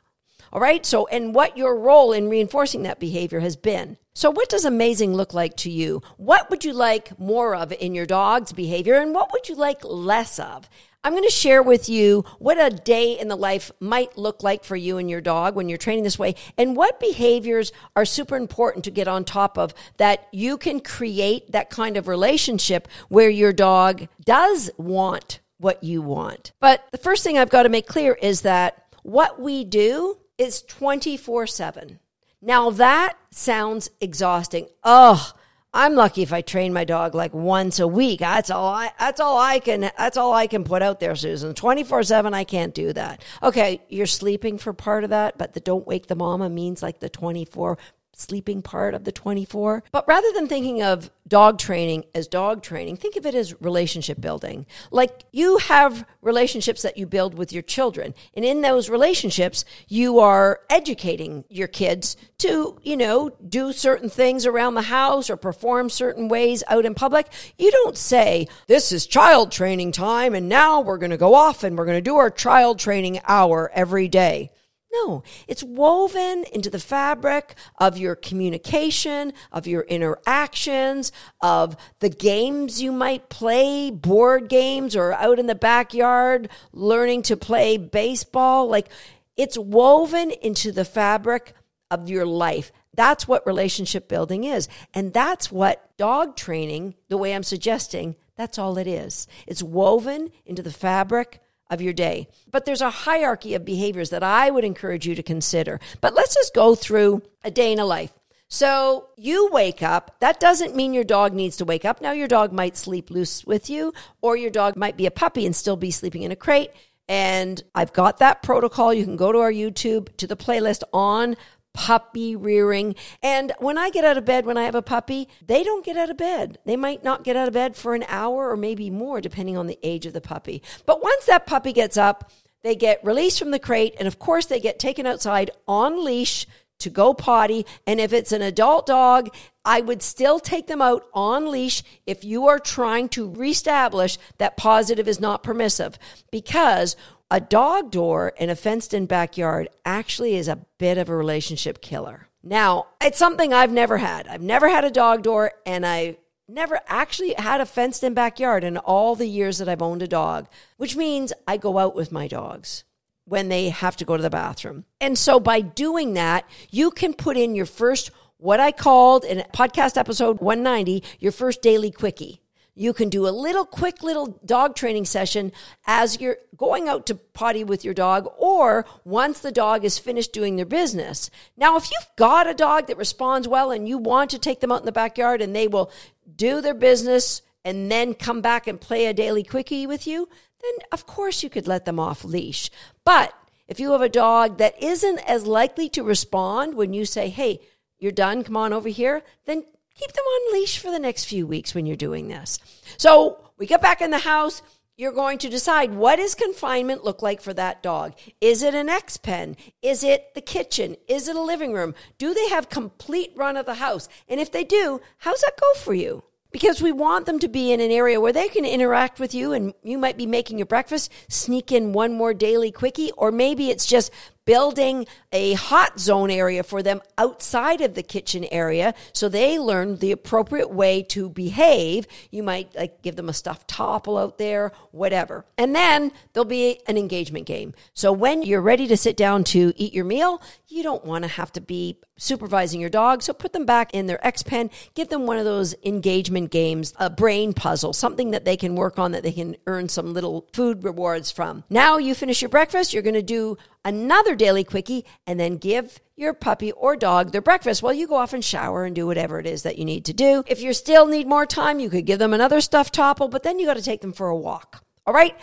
All 0.52 0.60
right. 0.62 0.86
So, 0.86 1.08
and 1.08 1.34
what 1.36 1.58
your 1.58 1.78
role 1.78 2.14
in 2.14 2.30
reinforcing 2.30 2.84
that 2.84 3.00
behavior 3.00 3.40
has 3.40 3.56
been. 3.56 3.98
So, 4.14 4.30
what 4.30 4.50
does 4.50 4.66
amazing 4.66 5.14
look 5.14 5.34
like 5.34 5.56
to 5.58 5.72
you? 5.72 6.02
What 6.18 6.50
would 6.50 6.66
you 6.66 6.74
like 6.74 7.18
more 7.20 7.56
of 7.56 7.72
in 7.72 7.96
your 7.96 8.06
dog's 8.06 8.52
behavior, 8.52 8.96
and 8.96 9.14
what 9.14 9.32
would 9.32 9.48
you 9.48 9.56
like 9.56 9.84
less 9.84 10.40
of? 10.40 10.70
I'm 11.02 11.14
going 11.14 11.24
to 11.24 11.30
share 11.30 11.64
with 11.64 11.88
you 11.88 12.26
what 12.40 12.60
a 12.60 12.76
day 12.76 13.18
in 13.18 13.30
the 13.30 13.38
life 13.38 13.72
might 13.80 14.18
look 14.18 14.44
like 14.44 14.66
for 14.66 14.76
you 14.76 14.98
and 14.98 15.10
your 15.10 15.22
dog 15.22 15.56
when 15.56 15.70
you're 15.70 15.78
training 15.78 16.04
this 16.04 16.20
way, 16.20 16.36
and 16.58 16.76
what 16.76 17.00
behaviors 17.00 17.72
are 17.96 18.04
super 18.04 18.36
important 18.36 18.84
to 18.84 18.92
get 18.92 19.08
on 19.08 19.24
top 19.24 19.58
of 19.58 19.74
that 19.98 20.28
you 20.34 20.58
can 20.58 20.82
create 20.82 21.54
that 21.54 21.70
kind 21.70 21.96
of 21.96 22.10
relationship 22.10 22.88
where 23.08 23.30
your 23.30 23.54
dog 23.54 24.08
does 24.26 24.70
want 24.78 25.40
what 25.60 25.82
you 25.84 26.02
want. 26.02 26.52
But 26.60 26.86
the 26.92 26.98
first 26.98 27.24
thing 27.24 27.38
I've 27.38 27.50
got 27.50 27.64
to 27.64 27.70
make 27.70 27.88
clear 27.88 28.18
is 28.22 28.42
that 28.42 28.84
what 29.04 29.40
we 29.40 29.64
do 29.64 30.18
is 30.40 30.64
24 30.64 31.46
7. 31.46 32.00
Now 32.42 32.72
that 32.72 33.18
sounds 33.30 33.90
exhausting. 34.00 34.68
Oh, 34.84 35.34
I'm 35.72 35.94
lucky 35.94 36.24
if 36.24 36.34
I 36.34 36.42
train 36.42 36.74
my 36.74 36.84
dog 36.84 37.14
like 37.14 37.34
once 37.34 37.80
a 37.80 37.88
week. 37.88 38.22
That's 38.22 38.50
all 38.50 38.70
I 38.70 38.92
that's 38.98 39.20
all 39.20 39.38
I 39.38 39.60
can 39.60 39.92
that's 39.96 40.18
all 40.18 40.34
I 40.34 40.48
can 40.48 40.64
put 40.64 40.82
out 40.82 41.00
there, 41.00 41.16
Susan. 41.16 41.54
24/7 41.54 42.34
I 42.34 42.44
can't 42.44 42.74
do 42.74 42.92
that. 42.94 43.24
Okay, 43.44 43.82
you're 43.90 44.08
sleeping 44.08 44.58
for 44.58 44.74
part 44.74 45.04
of 45.04 45.12
that, 45.12 45.38
but 45.38 45.54
the 45.54 45.60
don't 45.60 45.86
wake 45.86 46.08
the 46.08 46.16
mama 46.16 46.50
means 46.50 46.82
like 46.82 47.02
the 47.02 47.10
24 47.10 47.78
sleeping 48.14 48.62
part 48.62 48.94
of 48.94 49.04
the 49.04 49.12
24. 49.12 49.84
But 49.92 50.08
rather 50.08 50.32
than 50.34 50.48
thinking 50.48 50.82
of 50.82 51.10
dog 51.28 51.60
training 51.60 52.06
as 52.14 52.28
dog 52.28 52.62
training, 52.62 52.98
think 52.98 53.16
of 53.16 53.26
it 53.26 53.36
as 53.36 53.60
relationship 53.62 54.20
building. 54.20 54.66
Like 54.92 55.24
you 55.32 55.58
have 55.60 56.06
relationships 56.22 56.82
that 56.82 56.98
you 56.98 57.06
build 57.06 57.36
with 57.36 57.54
your 57.54 57.62
children. 57.62 58.14
And 58.34 58.44
in 58.44 58.62
those 58.62 58.90
relationships, 58.90 59.64
you 59.88 60.20
are 60.20 60.60
educating 60.70 61.46
your 61.50 61.68
kids 61.68 62.18
to, 62.40 62.80
you 62.84 62.98
know, 62.98 63.30
do 63.48 63.72
certain 63.72 64.10
things 64.10 64.46
around 64.46 64.74
the 64.74 64.82
house 64.84 65.30
or 65.30 65.38
perform 65.38 65.90
certain 65.90 66.28
ways 66.28 66.64
out 66.68 66.86
in 66.86 66.96
public. 66.96 67.28
You 67.58 67.72
don't 67.72 67.98
say, 67.98 68.48
this 68.68 68.92
is 68.92 69.06
child 69.06 69.52
training 69.52 69.92
time 69.92 70.34
and 70.34 70.50
now 70.50 70.82
we're 70.82 70.98
going 70.98 71.12
to 71.12 71.18
go 71.18 71.36
off 71.36 71.64
and 71.64 71.78
we're 71.78 71.86
going 71.86 71.98
to 71.98 72.02
do 72.02 72.18
our 72.18 72.30
child 72.30 72.80
training 72.80 73.22
hour 73.28 73.72
every 73.74 74.08
day. 74.08 74.52
No, 74.92 75.24
it's 75.48 75.64
woven 75.64 76.46
into 76.52 76.70
the 76.70 76.80
fabric 76.80 77.56
of 77.78 77.98
your 77.98 78.16
communication, 78.16 79.34
of 79.52 79.68
your 79.68 79.84
interactions, 79.84 81.12
of 81.42 81.78
the 82.00 82.10
games 82.10 82.82
you 82.82 82.92
might 82.92 83.30
play, 83.30 83.92
board 83.92 84.50
games, 84.50 84.96
or 84.96 85.14
out 85.14 85.38
in 85.38 85.46
the 85.46 85.54
backyard 85.54 86.50
learning 86.74 87.22
to 87.24 87.38
play 87.38 87.78
baseball. 87.78 88.68
Like 88.68 88.90
it's 89.38 89.58
woven 89.58 90.32
into 90.32 90.72
the 90.72 90.86
fabric 90.86 91.54
of 91.92 92.10
your 92.10 92.26
life. 92.26 92.72
That's 92.96 93.28
what 93.28 93.46
relationship 93.46 94.08
building 94.08 94.44
is. 94.44 94.68
And 94.94 95.14
that's 95.14 95.52
what 95.52 95.96
dog 95.98 96.36
training, 96.36 96.96
the 97.10 97.18
way 97.18 97.34
I'm 97.34 97.44
suggesting, 97.44 98.16
that's 98.36 98.58
all 98.58 98.78
it 98.78 98.88
is. 98.88 99.28
It's 99.46 99.62
woven 99.62 100.32
into 100.46 100.64
the 100.64 100.72
fabric 100.72 101.42
of 101.70 101.82
your 101.82 101.94
day. 101.94 102.28
But 102.52 102.66
there's 102.66 102.82
a 102.82 102.90
hierarchy 102.90 103.54
of 103.54 103.66
behaviors 103.66 104.10
that 104.10 104.24
I 104.24 104.50
would 104.50 104.64
encourage 104.64 105.08
you 105.08 105.16
to 105.16 105.24
consider. 105.24 105.80
But 106.02 106.14
let's 106.14 106.36
just 106.36 106.54
go 106.54 106.76
through 106.76 107.22
a 107.44 107.52
day 107.52 107.72
in 107.72 107.80
a 107.80 107.86
life. 107.86 108.12
So 108.48 109.10
you 109.16 109.50
wake 109.52 109.84
up. 109.84 110.16
That 110.20 110.40
doesn't 110.40 110.76
mean 110.76 110.94
your 110.94 111.04
dog 111.04 111.34
needs 111.34 111.58
to 111.58 111.66
wake 111.66 111.86
up. 111.86 112.02
Now, 112.02 112.14
your 112.14 112.28
dog 112.28 112.52
might 112.52 112.78
sleep 112.78 113.12
loose 113.12 113.46
with 113.46 113.70
you, 113.70 113.94
or 114.22 114.36
your 114.36 114.50
dog 114.50 114.76
might 114.76 114.98
be 114.98 115.06
a 115.06 115.12
puppy 115.12 115.46
and 115.46 115.56
still 115.56 115.76
be 115.76 115.92
sleeping 115.92 116.24
in 116.24 116.32
a 116.32 116.36
crate. 116.36 116.72
And 117.08 117.62
I've 117.76 117.94
got 117.94 118.18
that 118.18 118.42
protocol. 118.42 118.94
You 118.94 119.04
can 119.04 119.18
go 119.18 119.32
to 119.32 119.40
our 119.40 119.52
YouTube 119.52 120.16
to 120.18 120.26
the 120.26 120.36
playlist 120.36 120.84
on 120.94 121.38
puppy 121.74 122.36
rearing. 122.36 122.96
And 123.22 123.54
when 123.60 123.78
I 123.78 123.90
get 123.90 124.06
out 124.06 124.18
of 124.18 124.26
bed, 124.26 124.46
when 124.46 124.58
I 124.58 124.64
have 124.64 124.76
a 124.76 124.82
puppy, 124.82 125.28
they 125.46 125.64
don't 125.64 125.86
get 125.86 125.98
out 125.98 126.10
of 126.10 126.18
bed. 126.18 126.58
They 126.66 126.76
might 126.76 127.04
not 127.04 127.24
get 127.24 127.36
out 127.36 127.48
of 127.48 127.54
bed 127.54 127.76
for 127.76 127.96
an 127.96 128.06
hour 128.08 128.50
or 128.50 128.58
maybe 128.58 128.90
more, 128.90 129.22
depending 129.22 129.58
on 129.58 129.68
the 129.68 129.80
age 129.84 130.06
of 130.06 130.14
the 130.14 130.22
puppy. 130.22 130.62
But 130.86 131.04
once 131.04 131.26
that 131.26 131.46
puppy 131.46 131.74
gets 131.74 131.98
up, 131.98 132.32
they 132.64 132.76
get 132.76 133.04
released 133.04 133.40
from 133.40 133.52
the 133.52 133.60
crate. 133.60 133.96
And 134.00 134.08
of 134.08 134.20
course, 134.20 134.46
they 134.46 134.60
get 134.60 134.80
taken 134.80 135.06
outside 135.06 135.52
on 135.68 136.04
leash 136.04 136.46
to 136.80 136.90
go 136.90 137.14
potty. 137.14 137.66
And 137.86 138.00
if 138.00 138.14
it's 138.14 138.32
an 138.32 138.42
adult 138.42 138.86
dog, 138.86 139.30
I 139.64 139.82
would 139.82 140.02
still 140.02 140.40
take 140.40 140.68
them 140.68 140.82
out 140.82 141.04
on 141.14 141.52
leash 141.52 141.84
if 142.06 142.24
you 142.24 142.48
are 142.48 142.60
trying 142.60 143.10
to 143.10 143.30
reestablish 143.30 144.18
that 144.38 144.58
positive 144.58 145.08
is 145.08 145.20
not 145.20 145.44
permissive. 145.44 146.00
Because 146.32 146.96
a 147.32 147.40
dog 147.40 147.92
door 147.92 148.34
in 148.38 148.50
a 148.50 148.56
fenced 148.56 148.94
in 148.94 149.06
backyard 149.06 149.70
actually 149.86 150.36
is 150.36 150.48
a 150.48 150.60
bit 150.78 150.98
of 150.98 151.10
a 151.10 151.16
relationship 151.16 151.82
killer. 151.82 152.28
Now, 152.42 152.88
it's 153.02 153.18
something 153.18 153.54
I've 153.54 153.72
never 153.72 153.98
had. 153.98 154.28
I've 154.28 154.42
never 154.42 154.70
had 154.70 154.86
a 154.86 154.92
dog 154.92 155.24
door, 155.24 155.52
and 155.66 155.86
I 155.86 156.18
never 156.48 156.80
actually 156.88 157.34
had 157.38 157.62
a 157.62 157.66
fenced 157.66 158.04
in 158.04 158.14
backyard 158.14 158.64
in 158.64 158.78
all 158.78 159.16
the 159.16 159.28
years 159.28 159.60
that 159.60 159.70
I've 159.70 159.82
owned 159.82 160.02
a 160.02 160.08
dog, 160.08 160.48
which 160.78 160.96
means 160.96 161.34
I 161.48 161.58
go 161.58 161.78
out 161.78 161.96
with 161.96 162.12
my 162.12 162.28
dogs 162.28 162.84
when 163.26 163.50
they 163.50 163.70
have 163.70 163.96
to 163.98 164.06
go 164.06 164.18
to 164.18 164.24
the 164.24 164.30
bathroom. 164.30 164.86
And 165.00 165.18
so 165.18 165.40
by 165.40 165.62
doing 165.62 166.14
that, 166.16 166.50
you 166.72 166.90
can 166.90 167.14
put 167.14 167.38
in 167.38 167.54
your 167.54 167.68
first, 167.68 168.10
what 168.38 168.60
I 168.60 168.72
called 168.72 169.24
in 169.24 169.44
podcast 169.54 169.98
episode 169.98 170.40
190, 170.40 171.04
your 171.20 171.32
first 171.32 171.62
daily 171.62 171.92
quickie. 171.92 172.42
You 172.80 172.94
can 172.94 173.10
do 173.10 173.28
a 173.28 173.30
little 173.30 173.66
quick 173.66 174.04
little 174.04 174.40
dog 174.46 174.74
training 174.74 175.04
session 175.04 175.52
as 175.86 176.22
you're 176.22 176.38
going 176.56 176.88
out 176.88 177.06
to 177.08 177.16
potty 177.16 177.66
with 177.66 177.84
your 177.84 177.94
dog 177.94 178.32
or 178.38 178.86
once 179.04 179.42
the 179.42 179.52
dog 179.52 179.84
is 179.84 180.00
finished 180.00 180.32
doing 180.32 180.56
their 180.56 180.66
business. 180.66 181.30
Now, 181.58 181.76
if 181.76 181.92
you've 181.92 182.08
got 182.16 182.48
a 182.48 182.54
dog 182.54 182.88
that 182.88 182.96
responds 182.96 183.50
well 183.50 183.72
and 183.72 183.86
you 183.86 183.98
want 183.98 184.30
to 184.30 184.40
take 184.40 184.62
them 184.62 184.72
out 184.72 184.80
in 184.80 184.86
the 184.86 184.94
backyard 184.94 185.42
and 185.42 185.54
they 185.54 185.68
will 185.68 185.92
do 186.38 186.62
their 186.62 186.74
business 186.74 187.42
and 187.66 187.92
then 187.92 188.14
come 188.14 188.40
back 188.40 188.66
and 188.66 188.80
play 188.80 189.08
a 189.08 189.14
daily 189.14 189.44
quickie 189.44 189.86
with 189.86 190.08
you, 190.08 190.30
then 190.62 190.88
of 190.94 191.06
course 191.06 191.44
you 191.44 191.50
could 191.50 191.68
let 191.68 191.84
them 191.84 192.00
off 192.00 192.24
leash. 192.24 192.72
But 193.04 193.34
if 193.68 193.82
you 193.82 193.92
have 193.92 194.02
a 194.02 194.08
dog 194.08 194.58
that 194.60 194.82
isn't 194.82 195.20
as 195.30 195.46
likely 195.46 195.90
to 195.90 196.02
respond 196.02 196.76
when 196.76 196.94
you 196.94 197.04
say, 197.04 197.28
hey, 197.28 197.60
you're 197.98 198.14
done, 198.14 198.46
come 198.46 198.56
on 198.56 198.72
over 198.72 198.88
here, 198.88 199.22
then 199.44 199.66
keep 200.00 200.14
them 200.14 200.24
on 200.24 200.54
leash 200.54 200.80
for 200.80 200.92
the 200.92 201.00
next 201.00 201.26
few 201.26 201.46
weeks 201.46 201.76
when 201.76 201.86
you're 201.86 201.96
doing 201.96 202.28
this. 202.28 202.60
So 202.98 203.52
we 203.58 203.66
get 203.66 203.82
back 203.82 204.02
in 204.02 204.12
the 204.12 204.20
house. 204.20 204.62
You're 204.98 205.12
going 205.12 205.38
to 205.40 205.50
decide 205.50 205.94
what 205.94 206.18
does 206.18 206.36
confinement 206.36 207.06
look 207.06 207.22
like 207.22 207.42
for 207.42 207.54
that 207.54 207.84
dog? 207.84 208.16
Is 208.42 208.64
it 208.64 208.74
an 208.74 208.90
X 208.90 209.18
pen? 209.18 209.56
Is 209.82 210.04
it 210.04 210.34
the 210.36 210.42
kitchen? 210.42 210.98
Is 211.08 211.28
it 211.28 211.36
a 211.36 211.42
living 211.42 211.74
room? 211.74 211.96
Do 212.18 212.34
they 212.34 212.50
have 212.50 212.70
complete 212.70 213.32
run 213.36 213.56
of 213.56 213.66
the 213.66 213.76
house? 213.76 214.10
And 214.28 214.40
if 214.40 214.52
they 214.52 214.64
do, 214.64 215.00
how's 215.20 215.42
that 215.42 215.60
go 215.60 215.80
for 215.80 215.94
you? 215.94 216.24
because 216.52 216.82
we 216.82 216.92
want 216.92 217.26
them 217.26 217.40
to 217.40 217.48
be 217.48 217.72
in 217.72 217.80
an 217.80 217.92
area 217.92 218.20
where 218.20 218.34
they 218.34 218.48
can 218.48 218.66
interact 218.66 219.20
with 219.20 219.34
you 219.34 219.54
and 219.54 219.74
you 219.84 219.98
might 219.98 220.18
be 220.18 220.26
making 220.26 220.58
your 220.58 220.66
breakfast, 220.66 221.12
sneak 221.28 221.72
in 221.72 221.94
one 221.94 222.14
more 222.14 222.34
daily 222.34 222.72
quickie, 222.72 223.12
or 223.18 223.32
maybe 223.32 223.70
it's 223.70 223.86
just 223.86 224.12
building 224.50 225.06
a 225.32 225.54
hot 225.54 226.00
zone 226.00 226.32
area 226.32 226.64
for 226.64 226.82
them 226.82 227.00
outside 227.20 227.82
of 227.82 227.94
the 227.94 228.02
kitchen 228.02 228.44
area 228.46 228.96
so 229.14 229.30
they 229.30 229.60
learn 229.60 229.98
the 229.98 230.12
appropriate 230.12 230.72
way 230.72 231.04
to 231.04 231.30
behave. 231.30 232.08
You 232.32 232.42
might 232.42 232.74
like 232.74 233.04
give 233.04 233.16
them 233.16 233.30
a 233.30 233.34
stuffed 233.34 233.70
Toppl 233.70 234.20
out 234.20 234.40
there, 234.40 234.72
whatever. 234.90 235.46
And 235.56 235.76
then 235.76 236.12
there'll 236.34 236.46
be 236.46 236.80
an 236.88 236.98
engagement 236.98 237.46
game. 237.46 237.76
So 237.94 238.12
when 238.12 238.42
you're 238.42 238.60
ready 238.60 238.88
to 238.88 238.98
sit 238.98 239.16
down 239.16 239.44
to 239.44 239.72
eat 239.76 239.94
your 239.94 240.06
meal, 240.06 240.42
you 240.68 240.82
don't 240.82 241.06
want 241.06 241.26
to 241.26 241.28
have 241.28 241.52
to 241.52 241.62
be 241.62 242.00
supervising 242.18 242.82
your 242.82 242.90
dog. 242.90 243.22
So 243.22 243.34
put 243.34 243.54
them 243.54 243.66
back 243.66 243.94
in 243.94 244.08
their 244.08 244.26
X 244.26 244.42
pen, 244.42 244.72
give 244.96 245.10
them 245.10 245.28
one 245.28 245.38
of 245.38 245.46
those 245.46 245.76
engagement 245.84 246.50
games, 246.52 246.94
a 246.98 247.10
brain 247.10 247.54
puzzle, 247.54 247.94
something 247.94 248.32
that 248.32 248.46
they 248.46 248.58
can 248.58 248.76
work 248.76 248.98
on 248.98 249.12
that 249.12 249.22
they 249.22 249.32
can 249.32 249.56
earn 249.68 249.90
some 249.90 250.14
little 250.14 250.48
food 250.54 250.84
rewards 250.84 251.32
from. 251.32 251.64
Now 251.70 251.98
you 251.98 252.16
finish 252.16 252.42
your 252.42 252.50
breakfast, 252.50 252.94
you're 252.94 253.04
going 253.04 253.14
to 253.14 253.22
do 253.22 253.58
another 253.86 254.36
daily 254.36 254.64
quickie, 254.64 255.06
and 255.26 255.40
then 255.40 255.58
give 255.58 256.00
your 256.16 256.34
puppy 256.34 256.72
or 256.74 256.96
dog 256.96 257.32
their 257.32 257.42
breakfast 257.42 257.82
while 257.82 257.94
you 257.94 258.08
go 258.08 258.16
off 258.16 258.34
and 258.34 258.44
shower 258.44 258.84
and 258.84 258.96
do 258.96 259.08
whatever 259.08 259.40
it 259.40 259.46
is 259.46 259.64
that 259.64 259.78
you 259.78 259.86
need 259.86 260.06
to 260.06 260.14
do. 260.14 260.44
If 260.48 260.62
you 260.62 260.74
still 260.74 261.06
need 261.06 261.28
more 261.28 261.46
time, 261.46 261.80
you 261.80 261.90
could 261.90 262.06
give 262.06 262.20
them 262.20 262.34
another 262.34 262.62
stuffed 262.62 262.96
Toppl, 262.96 263.32
but 263.32 263.44
then 263.44 263.60
you 263.60 263.66
got 263.66 263.78
to 263.78 263.84
take 263.84 264.02
them 264.02 264.14
for 264.14 264.28
a 264.28 264.36
walk. 264.36 264.84
All 265.06 265.14
right? 265.14 265.36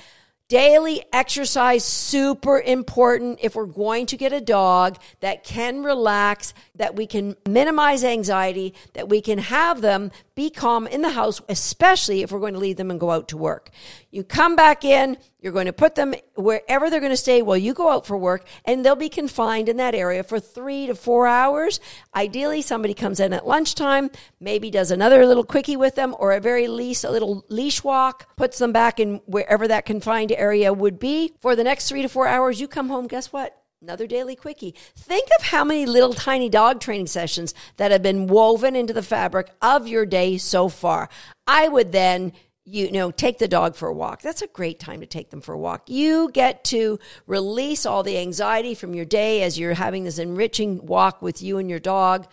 Daily 0.48 1.02
exercise, 1.12 1.84
super 1.84 2.60
important 2.60 3.40
if 3.42 3.56
we're 3.56 3.66
going 3.66 4.06
to 4.06 4.16
get 4.16 4.32
a 4.32 4.40
dog 4.40 4.96
that 5.18 5.42
can 5.42 5.82
relax, 5.82 6.54
that 6.76 6.94
we 6.94 7.04
can 7.04 7.34
minimize 7.48 8.04
anxiety, 8.04 8.72
that 8.92 9.08
we 9.08 9.20
can 9.20 9.38
have 9.38 9.80
them 9.80 10.12
be 10.36 10.50
calm 10.50 10.86
in 10.86 11.02
the 11.02 11.10
house, 11.10 11.40
especially 11.48 12.22
if 12.22 12.30
we're 12.30 12.38
going 12.38 12.54
to 12.54 12.60
leave 12.60 12.76
them 12.76 12.92
and 12.92 13.00
go 13.00 13.10
out 13.10 13.26
to 13.26 13.36
work. 13.36 13.70
You 14.16 14.24
come 14.24 14.56
back 14.56 14.82
in, 14.82 15.18
you're 15.40 15.52
going 15.52 15.66
to 15.66 15.74
put 15.74 15.94
them 15.94 16.14
wherever 16.36 16.88
they're 16.88 17.00
going 17.00 17.12
to 17.12 17.18
stay 17.18 17.42
while 17.42 17.58
you 17.58 17.74
go 17.74 17.90
out 17.90 18.06
for 18.06 18.16
work, 18.16 18.46
and 18.64 18.82
they'll 18.82 18.96
be 18.96 19.10
confined 19.10 19.68
in 19.68 19.76
that 19.76 19.94
area 19.94 20.22
for 20.22 20.40
three 20.40 20.86
to 20.86 20.94
four 20.94 21.26
hours. 21.26 21.80
Ideally, 22.14 22.62
somebody 22.62 22.94
comes 22.94 23.20
in 23.20 23.34
at 23.34 23.46
lunchtime, 23.46 24.08
maybe 24.40 24.70
does 24.70 24.90
another 24.90 25.26
little 25.26 25.44
quickie 25.44 25.76
with 25.76 25.96
them, 25.96 26.16
or 26.18 26.32
at 26.32 26.42
very 26.42 26.66
least 26.66 27.04
a 27.04 27.10
little 27.10 27.44
leash 27.50 27.84
walk, 27.84 28.34
puts 28.38 28.56
them 28.56 28.72
back 28.72 28.98
in 28.98 29.16
wherever 29.26 29.68
that 29.68 29.84
confined 29.84 30.32
area 30.32 30.72
would 30.72 30.98
be. 30.98 31.34
For 31.38 31.54
the 31.54 31.64
next 31.64 31.86
three 31.86 32.00
to 32.00 32.08
four 32.08 32.26
hours, 32.26 32.58
you 32.58 32.68
come 32.68 32.88
home, 32.88 33.08
guess 33.08 33.34
what? 33.34 33.62
Another 33.82 34.06
daily 34.06 34.34
quickie. 34.34 34.74
Think 34.96 35.28
of 35.38 35.44
how 35.44 35.62
many 35.62 35.84
little 35.84 36.14
tiny 36.14 36.48
dog 36.48 36.80
training 36.80 37.08
sessions 37.08 37.52
that 37.76 37.90
have 37.90 38.02
been 38.02 38.28
woven 38.28 38.74
into 38.74 38.94
the 38.94 39.02
fabric 39.02 39.50
of 39.60 39.86
your 39.86 40.06
day 40.06 40.38
so 40.38 40.70
far. 40.70 41.10
I 41.46 41.68
would 41.68 41.92
then 41.92 42.32
you 42.66 42.90
know, 42.90 43.12
take 43.12 43.38
the 43.38 43.46
dog 43.46 43.76
for 43.76 43.88
a 43.88 43.94
walk. 43.94 44.20
That's 44.22 44.42
a 44.42 44.48
great 44.48 44.80
time 44.80 45.00
to 45.00 45.06
take 45.06 45.30
them 45.30 45.40
for 45.40 45.54
a 45.54 45.58
walk. 45.58 45.88
You 45.88 46.30
get 46.32 46.64
to 46.64 46.98
release 47.26 47.86
all 47.86 48.02
the 48.02 48.18
anxiety 48.18 48.74
from 48.74 48.92
your 48.92 49.04
day 49.04 49.42
as 49.42 49.56
you're 49.56 49.74
having 49.74 50.02
this 50.02 50.18
enriching 50.18 50.84
walk 50.84 51.22
with 51.22 51.40
you 51.40 51.58
and 51.58 51.70
your 51.70 51.78
dog. 51.78 52.26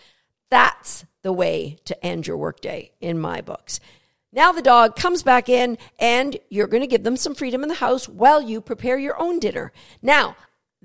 That's 0.49 1.05
the 1.21 1.31
way 1.31 1.77
to 1.85 2.05
end 2.05 2.25
your 2.25 2.37
workday 2.37 2.91
in 2.99 3.19
my 3.19 3.41
books. 3.41 3.79
Now 4.31 4.51
the 4.51 4.63
dog 4.63 4.95
comes 4.95 5.21
back 5.21 5.47
in 5.49 5.77
and 5.99 6.35
you're 6.49 6.67
going 6.67 6.81
to 6.81 6.87
give 6.87 7.03
them 7.03 7.15
some 7.15 7.35
freedom 7.35 7.61
in 7.61 7.69
the 7.69 7.75
house 7.75 8.09
while 8.09 8.41
you 8.41 8.59
prepare 8.59 8.97
your 8.97 9.19
own 9.21 9.39
dinner. 9.39 9.71
Now, 10.01 10.35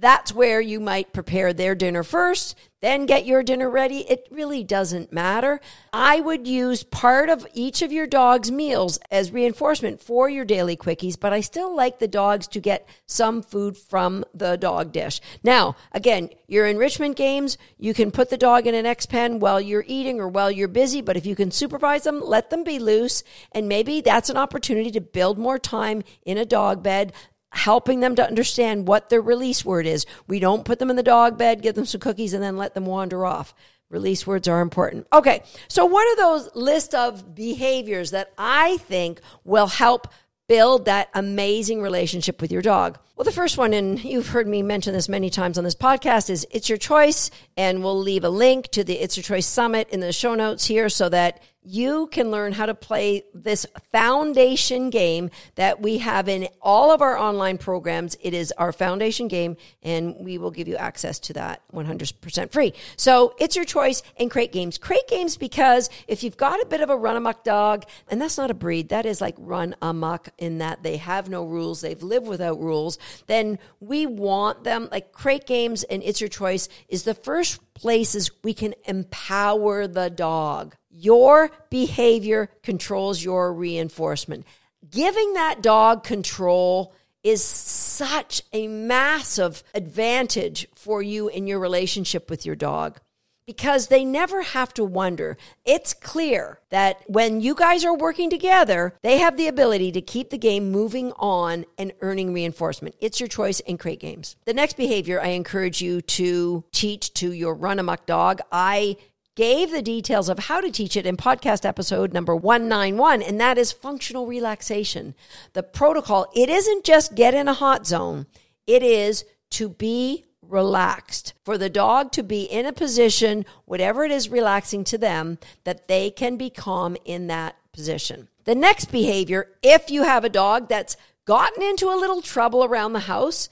that's 0.00 0.32
where 0.32 0.60
you 0.60 0.78
might 0.78 1.12
prepare 1.12 1.52
their 1.52 1.74
dinner 1.74 2.02
first, 2.02 2.56
then 2.80 3.06
get 3.06 3.26
your 3.26 3.42
dinner 3.42 3.68
ready. 3.68 4.08
It 4.08 4.28
really 4.30 4.62
doesn't 4.62 5.12
matter. 5.12 5.60
I 5.92 6.20
would 6.20 6.46
use 6.46 6.84
part 6.84 7.28
of 7.28 7.44
each 7.52 7.82
of 7.82 7.90
your 7.90 8.06
dog's 8.06 8.52
meals 8.52 9.00
as 9.10 9.32
reinforcement 9.32 10.00
for 10.00 10.28
your 10.28 10.44
daily 10.44 10.76
quickies, 10.76 11.18
but 11.18 11.32
I 11.32 11.40
still 11.40 11.74
like 11.74 11.98
the 11.98 12.06
dogs 12.06 12.46
to 12.48 12.60
get 12.60 12.88
some 13.06 13.42
food 13.42 13.76
from 13.76 14.24
the 14.32 14.56
dog 14.56 14.92
dish. 14.92 15.20
Now, 15.42 15.74
again, 15.90 16.30
your 16.46 16.66
enrichment 16.66 17.16
games, 17.16 17.58
you 17.76 17.92
can 17.92 18.12
put 18.12 18.30
the 18.30 18.36
dog 18.36 18.68
in 18.68 18.76
an 18.76 18.86
X 18.86 19.06
pen 19.06 19.40
while 19.40 19.60
you're 19.60 19.84
eating 19.88 20.20
or 20.20 20.28
while 20.28 20.50
you're 20.50 20.68
busy, 20.68 21.00
but 21.00 21.16
if 21.16 21.26
you 21.26 21.34
can 21.34 21.50
supervise 21.50 22.04
them, 22.04 22.20
let 22.24 22.50
them 22.50 22.62
be 22.62 22.78
loose. 22.78 23.24
And 23.50 23.68
maybe 23.68 24.00
that's 24.00 24.30
an 24.30 24.36
opportunity 24.36 24.92
to 24.92 25.00
build 25.00 25.38
more 25.38 25.58
time 25.58 26.04
in 26.24 26.38
a 26.38 26.44
dog 26.44 26.84
bed 26.84 27.12
helping 27.50 28.00
them 28.00 28.14
to 28.16 28.26
understand 28.26 28.86
what 28.86 29.08
their 29.08 29.22
release 29.22 29.64
word 29.64 29.86
is. 29.86 30.06
We 30.26 30.38
don't 30.38 30.64
put 30.64 30.78
them 30.78 30.90
in 30.90 30.96
the 30.96 31.02
dog 31.02 31.38
bed, 31.38 31.62
give 31.62 31.74
them 31.74 31.86
some 31.86 32.00
cookies, 32.00 32.34
and 32.34 32.42
then 32.42 32.56
let 32.56 32.74
them 32.74 32.86
wander 32.86 33.24
off. 33.24 33.54
Release 33.90 34.26
words 34.26 34.48
are 34.48 34.60
important. 34.60 35.06
Okay, 35.12 35.42
so 35.68 35.86
what 35.86 36.06
are 36.06 36.16
those 36.16 36.54
list 36.54 36.94
of 36.94 37.34
behaviors 37.34 38.10
that 38.10 38.32
I 38.36 38.76
think 38.78 39.20
will 39.44 39.66
help 39.66 40.08
build 40.46 40.84
that 40.84 41.08
amazing 41.14 41.80
relationship 41.80 42.42
with 42.42 42.52
your 42.52 42.62
dog? 42.62 42.98
Well, 43.18 43.24
the 43.24 43.32
first 43.32 43.58
one, 43.58 43.72
and 43.72 44.04
you've 44.04 44.28
heard 44.28 44.46
me 44.46 44.62
mention 44.62 44.92
this 44.92 45.08
many 45.08 45.28
times 45.28 45.58
on 45.58 45.64
this 45.64 45.74
podcast, 45.74 46.30
is 46.30 46.46
It's 46.52 46.68
Your 46.68 46.78
Choice. 46.78 47.32
And 47.56 47.82
we'll 47.82 47.98
leave 47.98 48.22
a 48.22 48.28
link 48.28 48.68
to 48.68 48.84
the 48.84 48.94
It's 48.94 49.16
Your 49.16 49.24
Choice 49.24 49.44
Summit 49.44 49.88
in 49.90 49.98
the 49.98 50.12
show 50.12 50.36
notes 50.36 50.66
here 50.66 50.88
so 50.88 51.08
that 51.08 51.42
you 51.70 52.06
can 52.06 52.30
learn 52.30 52.52
how 52.52 52.64
to 52.64 52.74
play 52.74 53.24
this 53.34 53.66
foundation 53.92 54.88
game 54.88 55.30
that 55.56 55.82
we 55.82 55.98
have 55.98 56.26
in 56.26 56.48
all 56.62 56.90
of 56.90 57.02
our 57.02 57.18
online 57.18 57.58
programs. 57.58 58.16
It 58.22 58.32
is 58.32 58.52
our 58.52 58.72
foundation 58.72 59.28
game, 59.28 59.56
and 59.82 60.16
we 60.18 60.38
will 60.38 60.50
give 60.50 60.66
you 60.66 60.76
access 60.76 61.18
to 61.18 61.34
that 61.34 61.60
100% 61.74 62.52
free. 62.52 62.72
So 62.96 63.34
it's 63.38 63.54
your 63.54 63.66
choice 63.66 64.02
and 64.16 64.30
crate 64.30 64.50
games. 64.50 64.78
Crate 64.78 65.08
games 65.08 65.36
because 65.36 65.90
if 66.06 66.22
you've 66.22 66.38
got 66.38 66.62
a 66.62 66.66
bit 66.66 66.80
of 66.80 66.88
a 66.88 66.96
run 66.96 67.16
amok 67.16 67.44
dog, 67.44 67.84
and 68.08 68.18
that's 68.18 68.38
not 68.38 68.50
a 68.50 68.54
breed, 68.54 68.88
that 68.88 69.04
is 69.04 69.20
like 69.20 69.34
run 69.36 69.76
amok 69.82 70.30
in 70.38 70.58
that 70.58 70.82
they 70.82 70.96
have 70.96 71.28
no 71.28 71.44
rules, 71.44 71.82
they've 71.82 72.02
lived 72.02 72.28
without 72.28 72.58
rules, 72.60 72.98
then 73.26 73.58
we 73.80 74.06
want 74.06 74.64
them 74.64 74.88
like 74.90 75.12
crate 75.12 75.46
games 75.46 75.82
and 75.84 76.02
it's 76.02 76.20
your 76.20 76.28
choice 76.28 76.68
is 76.88 77.02
the 77.02 77.14
first 77.14 77.60
places 77.74 78.30
we 78.42 78.54
can 78.54 78.74
empower 78.86 79.86
the 79.86 80.10
dog. 80.10 80.76
Your 80.90 81.50
behavior 81.70 82.50
controls 82.62 83.22
your 83.22 83.52
reinforcement. 83.52 84.46
Giving 84.90 85.34
that 85.34 85.62
dog 85.62 86.04
control 86.04 86.94
is 87.22 87.44
such 87.44 88.42
a 88.52 88.68
massive 88.68 89.62
advantage 89.74 90.66
for 90.74 91.02
you 91.02 91.28
in 91.28 91.46
your 91.46 91.58
relationship 91.58 92.30
with 92.30 92.46
your 92.46 92.56
dog 92.56 93.00
because 93.48 93.86
they 93.86 94.04
never 94.04 94.42
have 94.42 94.74
to 94.74 94.84
wonder. 94.84 95.38
It's 95.64 95.94
clear 95.94 96.60
that 96.68 97.02
when 97.06 97.40
you 97.40 97.54
guys 97.54 97.82
are 97.82 97.96
working 97.96 98.28
together, 98.28 98.92
they 99.02 99.16
have 99.16 99.38
the 99.38 99.48
ability 99.48 99.90
to 99.92 100.02
keep 100.02 100.28
the 100.28 100.36
game 100.36 100.70
moving 100.70 101.12
on 101.12 101.64
and 101.78 101.94
earning 102.02 102.34
reinforcement. 102.34 102.94
It's 103.00 103.20
your 103.20 103.26
choice 103.26 103.60
in 103.60 103.78
crate 103.78 104.00
games. 104.00 104.36
The 104.44 104.52
next 104.52 104.76
behavior 104.76 105.18
I 105.18 105.28
encourage 105.28 105.80
you 105.80 106.02
to 106.02 106.62
teach 106.72 107.14
to 107.14 107.32
your 107.32 107.54
run 107.54 107.78
amok 107.78 108.04
dog. 108.04 108.42
I 108.52 108.98
gave 109.34 109.70
the 109.70 109.80
details 109.80 110.28
of 110.28 110.40
how 110.40 110.60
to 110.60 110.70
teach 110.70 110.94
it 110.94 111.06
in 111.06 111.16
podcast 111.16 111.64
episode 111.64 112.12
number 112.12 112.36
191, 112.36 113.22
and 113.22 113.40
that 113.40 113.56
is 113.56 113.72
functional 113.72 114.26
relaxation. 114.26 115.14
The 115.54 115.62
protocol, 115.62 116.30
it 116.36 116.50
isn't 116.50 116.84
just 116.84 117.14
get 117.14 117.32
in 117.32 117.48
a 117.48 117.54
hot 117.54 117.86
zone, 117.86 118.26
it 118.66 118.82
is 118.82 119.24
to 119.52 119.70
be 119.70 120.26
relaxed, 120.48 121.34
for 121.44 121.58
the 121.58 121.70
dog 121.70 122.12
to 122.12 122.22
be 122.22 122.42
in 122.42 122.66
a 122.66 122.72
position, 122.72 123.44
whatever 123.64 124.04
it 124.04 124.10
is 124.10 124.28
relaxing 124.28 124.84
to 124.84 124.98
them, 124.98 125.38
that 125.64 125.88
they 125.88 126.10
can 126.10 126.36
be 126.36 126.50
calm 126.50 126.96
in 127.04 127.26
that 127.28 127.56
position. 127.72 128.28
The 128.44 128.54
next 128.54 128.90
behavior, 128.90 129.48
if 129.62 129.90
you 129.90 130.04
have 130.04 130.24
a 130.24 130.30
dog 130.30 130.68
that's 130.68 130.96
gotten 131.26 131.62
into 131.62 131.88
a 131.88 132.00
little 132.00 132.22
trouble 132.22 132.64
around 132.64 132.94
the 132.94 133.00
house, 133.00 133.50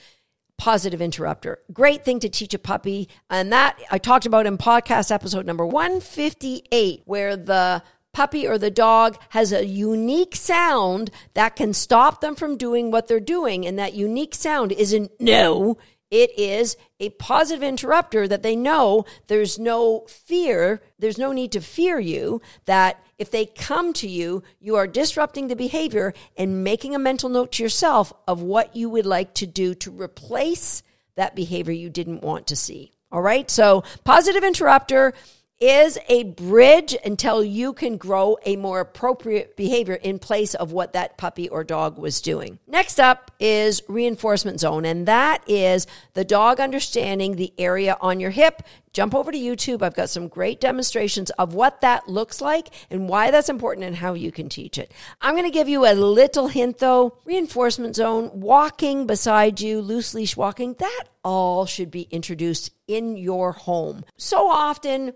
positive 0.58 1.02
interrupter. 1.02 1.58
Great 1.72 2.04
thing 2.04 2.20
to 2.20 2.28
teach 2.28 2.54
a 2.54 2.58
puppy. 2.58 3.08
And 3.28 3.52
that 3.52 3.78
I 3.90 3.98
talked 3.98 4.26
about 4.26 4.46
in 4.46 4.56
podcast 4.56 5.10
episode 5.10 5.46
number 5.46 5.66
158, 5.66 7.02
where 7.04 7.36
the 7.36 7.82
puppy 8.14 8.48
or 8.48 8.56
the 8.56 8.70
dog 8.70 9.18
has 9.28 9.52
a 9.52 9.66
unique 9.66 10.34
sound 10.34 11.10
that 11.34 11.54
can 11.54 11.74
stop 11.74 12.22
them 12.22 12.34
from 12.34 12.56
doing 12.56 12.90
what 12.90 13.08
they're 13.08 13.20
doing. 13.20 13.66
And 13.66 13.78
that 13.78 13.92
unique 13.92 14.34
sound 14.34 14.72
isn't 14.72 15.12
no, 15.20 15.76
it 16.10 16.38
is 16.38 16.76
a 17.00 17.10
positive 17.10 17.62
interrupter 17.62 18.28
that 18.28 18.42
they 18.42 18.56
know 18.56 19.04
there's 19.26 19.58
no 19.58 20.00
fear, 20.08 20.80
there's 20.98 21.18
no 21.18 21.32
need 21.32 21.52
to 21.52 21.60
fear 21.60 21.98
you, 21.98 22.40
that 22.66 23.02
if 23.18 23.30
they 23.30 23.46
come 23.46 23.92
to 23.94 24.08
you, 24.08 24.42
you 24.60 24.76
are 24.76 24.86
disrupting 24.86 25.48
the 25.48 25.56
behavior 25.56 26.14
and 26.36 26.62
making 26.62 26.94
a 26.94 26.98
mental 26.98 27.28
note 27.28 27.52
to 27.52 27.62
yourself 27.62 28.12
of 28.28 28.42
what 28.42 28.76
you 28.76 28.88
would 28.90 29.06
like 29.06 29.34
to 29.34 29.46
do 29.46 29.74
to 29.74 29.90
replace 29.90 30.82
that 31.16 31.34
behavior 31.34 31.72
you 31.72 31.90
didn't 31.90 32.22
want 32.22 32.46
to 32.48 32.56
see. 32.56 32.92
All 33.10 33.22
right. 33.22 33.50
So 33.50 33.84
positive 34.04 34.44
interrupter 34.44 35.14
is 35.58 35.98
a 36.08 36.24
bridge 36.24 36.96
until 37.04 37.42
you 37.42 37.72
can 37.72 37.96
grow 37.96 38.36
a 38.44 38.56
more 38.56 38.80
appropriate 38.80 39.56
behavior 39.56 39.94
in 39.94 40.18
place 40.18 40.54
of 40.54 40.72
what 40.72 40.92
that 40.92 41.16
puppy 41.16 41.48
or 41.48 41.64
dog 41.64 41.98
was 41.98 42.20
doing. 42.20 42.58
Next 42.66 43.00
up 43.00 43.30
is 43.40 43.82
reinforcement 43.88 44.60
zone, 44.60 44.84
and 44.84 45.06
that 45.06 45.42
is 45.48 45.86
the 46.12 46.24
dog 46.24 46.60
understanding 46.60 47.36
the 47.36 47.54
area 47.56 47.96
on 48.00 48.20
your 48.20 48.30
hip. 48.30 48.62
Jump 48.92 49.14
over 49.14 49.30
to 49.30 49.38
YouTube. 49.38 49.82
I've 49.82 49.94
got 49.94 50.08
some 50.08 50.28
great 50.28 50.60
demonstrations 50.60 51.30
of 51.30 51.54
what 51.54 51.82
that 51.82 52.08
looks 52.08 52.40
like 52.40 52.68
and 52.90 53.08
why 53.08 53.30
that's 53.30 53.48
important 53.48 53.86
and 53.86 53.96
how 53.96 54.14
you 54.14 54.32
can 54.32 54.48
teach 54.48 54.78
it. 54.78 54.92
I'm 55.20 55.34
going 55.34 55.44
to 55.44 55.50
give 55.50 55.68
you 55.68 55.86
a 55.86 55.92
little 55.92 56.48
hint 56.48 56.78
though. 56.78 57.18
Reinforcement 57.24 57.96
zone, 57.96 58.30
walking 58.32 59.06
beside 59.06 59.60
you, 59.60 59.80
loose 59.80 60.14
leash 60.14 60.36
walking, 60.36 60.74
that 60.78 61.04
all 61.22 61.66
should 61.66 61.90
be 61.90 62.02
introduced 62.10 62.72
in 62.86 63.16
your 63.16 63.52
home. 63.52 64.04
So 64.16 64.48
often, 64.48 65.12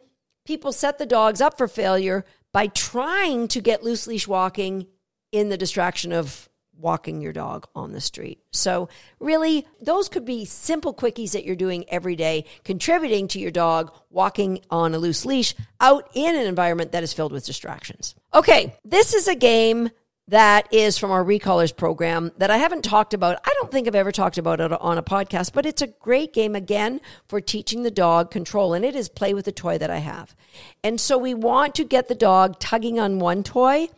people 0.50 0.72
set 0.72 0.98
the 0.98 1.06
dogs 1.06 1.40
up 1.40 1.56
for 1.56 1.68
failure 1.68 2.24
by 2.52 2.66
trying 2.66 3.46
to 3.46 3.60
get 3.60 3.84
loose 3.84 4.08
leash 4.08 4.26
walking 4.26 4.88
in 5.30 5.48
the 5.48 5.56
distraction 5.56 6.10
of 6.10 6.48
walking 6.76 7.20
your 7.20 7.32
dog 7.32 7.68
on 7.76 7.92
the 7.92 8.00
street. 8.00 8.40
So, 8.50 8.88
really, 9.20 9.64
those 9.80 10.08
could 10.08 10.24
be 10.24 10.44
simple 10.44 10.92
quickies 10.92 11.34
that 11.34 11.44
you're 11.44 11.54
doing 11.54 11.84
every 11.88 12.16
day, 12.16 12.46
contributing 12.64 13.28
to 13.28 13.38
your 13.38 13.52
dog 13.52 13.92
walking 14.10 14.58
on 14.72 14.92
a 14.92 14.98
loose 14.98 15.24
leash 15.24 15.54
out 15.80 16.10
in 16.14 16.34
an 16.34 16.48
environment 16.48 16.90
that 16.90 17.04
is 17.04 17.12
filled 17.12 17.30
with 17.30 17.46
distractions. 17.46 18.16
Okay, 18.34 18.74
this 18.84 19.14
is 19.14 19.28
a 19.28 19.36
game 19.36 19.90
that 20.30 20.68
is 20.72 20.96
from 20.96 21.10
our 21.10 21.24
recallers 21.24 21.76
program 21.76 22.30
that 22.38 22.52
I 22.52 22.56
haven't 22.56 22.82
talked 22.82 23.14
about. 23.14 23.40
I 23.44 23.52
don't 23.54 23.70
think 23.70 23.88
I've 23.88 23.96
ever 23.96 24.12
talked 24.12 24.38
about 24.38 24.60
it 24.60 24.72
on 24.72 24.96
a 24.96 25.02
podcast, 25.02 25.52
but 25.52 25.66
it's 25.66 25.82
a 25.82 25.88
great 25.88 26.32
game 26.32 26.54
again 26.54 27.00
for 27.26 27.40
teaching 27.40 27.82
the 27.82 27.90
dog 27.90 28.30
control. 28.30 28.72
And 28.72 28.84
it 28.84 28.94
is 28.94 29.08
play 29.08 29.34
with 29.34 29.44
the 29.44 29.52
toy 29.52 29.76
that 29.78 29.90
I 29.90 29.98
have. 29.98 30.36
And 30.84 31.00
so 31.00 31.18
we 31.18 31.34
want 31.34 31.74
to 31.74 31.84
get 31.84 32.06
the 32.06 32.14
dog 32.14 32.60
tugging 32.60 33.00
on 33.00 33.18
one 33.18 33.42
toy. 33.42 33.88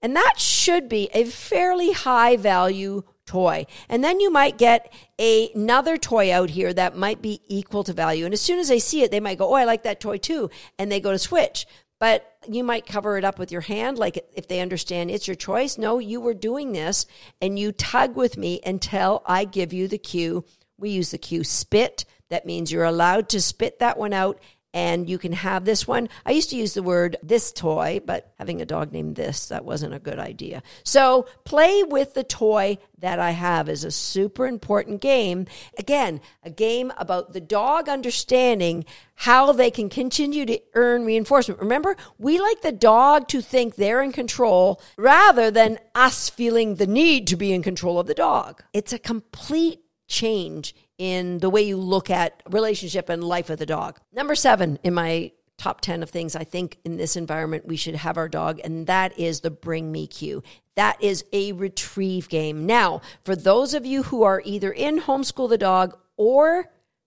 And 0.00 0.14
that 0.14 0.38
should 0.38 0.88
be 0.88 1.10
a 1.12 1.24
fairly 1.24 1.90
high 1.90 2.36
value 2.36 3.02
toy. 3.26 3.66
And 3.88 4.04
then 4.04 4.20
you 4.20 4.30
might 4.30 4.58
get 4.58 4.92
a, 5.18 5.50
another 5.56 5.96
toy 5.96 6.32
out 6.32 6.50
here 6.50 6.72
that 6.72 6.96
might 6.96 7.20
be 7.20 7.40
equal 7.48 7.82
to 7.84 7.92
value. 7.92 8.24
And 8.24 8.32
as 8.32 8.40
soon 8.40 8.60
as 8.60 8.68
they 8.68 8.78
see 8.78 9.02
it, 9.02 9.10
they 9.10 9.20
might 9.20 9.38
go, 9.38 9.50
Oh, 9.50 9.54
I 9.54 9.64
like 9.64 9.82
that 9.82 10.00
toy 10.00 10.18
too. 10.18 10.50
And 10.78 10.90
they 10.90 11.00
go 11.00 11.10
to 11.10 11.18
switch 11.18 11.66
but 12.00 12.34
you 12.48 12.64
might 12.64 12.86
cover 12.86 13.16
it 13.16 13.24
up 13.24 13.38
with 13.38 13.52
your 13.52 13.60
hand 13.60 13.98
like 13.98 14.24
if 14.34 14.48
they 14.48 14.60
understand 14.60 15.10
it's 15.10 15.28
your 15.28 15.36
choice. 15.36 15.78
No 15.78 16.00
you 16.00 16.20
were 16.20 16.34
doing 16.34 16.72
this 16.72 17.06
and 17.40 17.58
you 17.58 17.70
tug 17.70 18.16
with 18.16 18.36
me 18.36 18.60
until 18.66 19.22
i 19.26 19.44
give 19.44 19.72
you 19.72 19.86
the 19.86 19.98
cue. 19.98 20.44
We 20.78 20.90
use 20.90 21.12
the 21.12 21.18
cue 21.18 21.44
spit. 21.44 22.06
That 22.30 22.46
means 22.46 22.72
you're 22.72 22.84
allowed 22.84 23.28
to 23.30 23.40
spit 23.40 23.78
that 23.78 23.98
one 23.98 24.14
out 24.14 24.40
and 24.72 25.08
you 25.08 25.18
can 25.18 25.32
have 25.32 25.64
this 25.64 25.86
one. 25.86 26.08
I 26.24 26.32
used 26.32 26.50
to 26.50 26.56
use 26.56 26.74
the 26.74 26.82
word 26.82 27.16
this 27.22 27.52
toy, 27.52 28.00
but 28.04 28.32
having 28.38 28.60
a 28.60 28.66
dog 28.66 28.92
named 28.92 29.16
this, 29.16 29.48
that 29.48 29.64
wasn't 29.64 29.94
a 29.94 29.98
good 29.98 30.18
idea. 30.18 30.62
So 30.84 31.26
play 31.44 31.82
with 31.82 32.14
the 32.14 32.24
toy 32.24 32.78
that 32.98 33.18
I 33.18 33.30
have 33.30 33.68
is 33.68 33.82
a 33.82 33.90
super 33.90 34.46
important 34.46 35.00
game. 35.00 35.46
Again, 35.78 36.20
a 36.42 36.50
game 36.50 36.92
about 36.98 37.32
the 37.32 37.40
dog 37.40 37.88
understanding 37.88 38.84
how 39.14 39.52
they 39.52 39.70
can 39.70 39.88
continue 39.88 40.46
to 40.46 40.60
earn 40.74 41.04
reinforcement. 41.04 41.60
Remember, 41.60 41.96
we 42.18 42.38
like 42.38 42.62
the 42.62 42.72
dog 42.72 43.28
to 43.28 43.42
think 43.42 43.74
they're 43.74 44.02
in 44.02 44.12
control 44.12 44.80
rather 44.96 45.50
than 45.50 45.78
us 45.94 46.30
feeling 46.30 46.76
the 46.76 46.86
need 46.86 47.26
to 47.26 47.36
be 47.36 47.52
in 47.52 47.62
control 47.62 47.98
of 47.98 48.06
the 48.06 48.14
dog. 48.14 48.62
It's 48.72 48.92
a 48.92 48.98
complete 48.98 49.80
change 50.08 50.74
in 51.00 51.38
the 51.38 51.48
way 51.48 51.62
you 51.62 51.78
look 51.78 52.10
at 52.10 52.42
relationship 52.50 53.08
and 53.08 53.24
life 53.24 53.48
with 53.48 53.62
a 53.62 53.66
dog. 53.66 53.98
Number 54.12 54.34
seven 54.34 54.78
in 54.84 54.92
my 54.92 55.32
top 55.56 55.80
10 55.80 56.02
of 56.02 56.10
things 56.10 56.36
I 56.36 56.44
think 56.44 56.76
in 56.84 56.98
this 56.98 57.16
environment 57.16 57.66
we 57.66 57.78
should 57.78 57.94
have 57.94 58.18
our 58.18 58.28
dog, 58.28 58.60
and 58.62 58.86
that 58.86 59.18
is 59.18 59.40
the 59.40 59.50
bring 59.50 59.90
me 59.90 60.06
cue. 60.06 60.42
That 60.76 61.02
is 61.02 61.24
a 61.32 61.52
retrieve 61.52 62.28
game. 62.28 62.66
Now, 62.66 63.00
for 63.24 63.34
those 63.34 63.72
of 63.72 63.86
you 63.86 64.02
who 64.02 64.24
are 64.24 64.42
either 64.44 64.70
in 64.70 65.00
Homeschool 65.00 65.48
the 65.48 65.56
Dog 65.56 65.96
or 66.18 66.66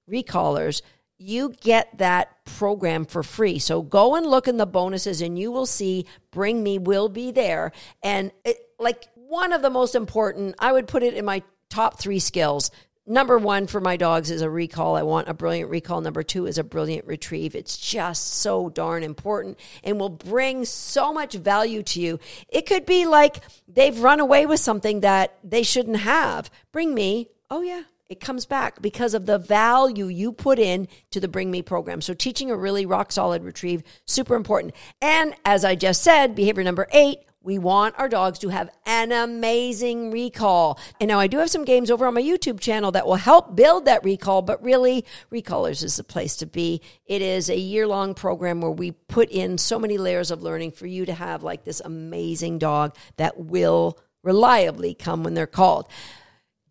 Recallers, 0.10 0.82
you 1.20 1.54
get 1.62 1.96
that 2.00 2.44
program 2.46 3.06
for 3.06 3.22
free. 3.22 3.60
So 3.60 3.84
go 3.84 4.16
and 4.16 4.26
look 4.26 4.48
in 4.48 4.58
the 4.58 4.66
bonuses 4.66 5.22
and 5.22 5.38
you 5.38 5.52
will 5.52 5.68
see 5.68 6.08
Bring 6.32 6.64
Me 6.64 6.80
will 6.80 7.10
be 7.10 7.32
there. 7.32 7.72
And 8.02 8.32
it, 8.44 8.58
like 8.80 9.08
one 9.14 9.54
of 9.54 9.62
the 9.62 9.70
most 9.70 9.94
important, 9.94 10.56
I 10.58 10.72
would 10.72 10.88
put 10.88 11.04
it 11.04 11.14
in 11.14 11.26
my 11.26 11.44
top 11.70 12.00
three 12.00 12.20
skills 12.20 12.72
number 13.06 13.38
one 13.38 13.68
for 13.68 13.82
my 13.82 13.98
dogs 13.98 14.32
is 14.32 14.42
a 14.42 14.50
recall. 14.50 14.96
I 14.96 15.04
want 15.04 15.28
a 15.28 15.34
brilliant 15.34 15.70
recall. 15.70 16.02
Number 16.02 16.24
two 16.24 16.46
is 16.46 16.58
a 16.58 16.64
brilliant 16.64 17.06
retrieve. 17.06 17.56
It's 17.56 17.78
just 17.78 18.34
so 18.36 18.70
darn 18.70 19.04
important 19.04 19.60
and 19.84 20.00
will 20.00 20.10
bring 20.10 20.66
so 20.66 21.14
much 21.14 21.34
value 21.34 21.84
to 21.84 22.02
you. 22.02 22.20
It 22.50 22.66
could 22.66 22.86
be 22.86 23.06
like 23.06 23.42
they've 23.68 24.00
run 24.00 24.20
away 24.20 24.46
with 24.46 24.60
something 24.60 25.02
that 25.02 25.38
they 25.44 25.64
shouldn't 25.64 25.98
have. 25.98 26.50
Bring 26.72 26.94
me, 26.94 27.30
oh 27.50 27.62
yeah, 27.62 27.84
it 28.10 28.20
comes 28.20 28.46
back 28.46 28.82
because 28.82 29.14
of 29.14 29.26
the 29.26 29.38
value 29.38 30.08
you 30.08 30.32
put 30.32 30.60
in 30.60 30.88
to 31.12 31.20
the 31.20 31.28
Bring 31.28 31.50
Me 31.50 31.62
program. 31.62 32.02
So 32.02 32.14
teaching 32.14 32.52
a 32.52 32.56
really 32.56 32.86
rock 32.86 33.12
solid 33.12 33.44
retrieve, 33.44 33.84
super 34.06 34.36
important. 34.36 34.76
And 35.02 35.34
as 35.46 35.66
I 35.66 35.76
just 35.76 36.04
said, 36.04 36.36
behavior 36.36 36.64
number 36.64 36.88
eight, 36.92 37.20
We 37.44 37.58
want 37.58 37.96
our 38.00 38.08
dogs 38.08 38.40
to 38.40 38.50
have 38.50 38.70
an 38.86 39.12
amazing 39.12 40.12
recall. 40.12 40.80
And 41.02 41.10
now 41.10 41.20
I 41.20 41.28
do 41.28 41.40
have 41.40 41.50
some 41.50 41.66
games 41.66 41.92
over 41.92 42.08
on 42.08 42.14
my 42.14 42.22
YouTube 42.22 42.62
channel 42.62 42.92
that 42.94 43.06
will 43.06 43.16
help 43.16 43.54
build 43.56 43.84
that 43.84 44.06
recall, 44.06 44.42
but 44.42 44.64
really, 44.64 45.06
Recallers 45.30 45.84
is 45.84 45.98
the 45.98 46.06
place 46.06 46.38
to 46.38 46.46
be. 46.46 46.82
It 47.06 47.22
is 47.22 47.50
a 47.50 47.58
year 47.58 47.86
long 47.86 48.14
program 48.14 48.62
where 48.62 48.72
we 48.72 48.92
put 48.92 49.30
in 49.30 49.58
so 49.58 49.78
many 49.78 49.98
layers 49.98 50.32
of 50.32 50.42
learning 50.42 50.72
for 50.72 50.88
you 50.88 51.06
to 51.06 51.14
have 51.14 51.44
like 51.44 51.66
this 51.66 51.82
amazing 51.84 52.60
dog 52.60 52.96
that 53.18 53.38
will 53.38 54.00
reliably 54.24 54.94
come 54.94 55.24
when 55.24 55.34
they're 55.34 55.46
called. 55.46 55.90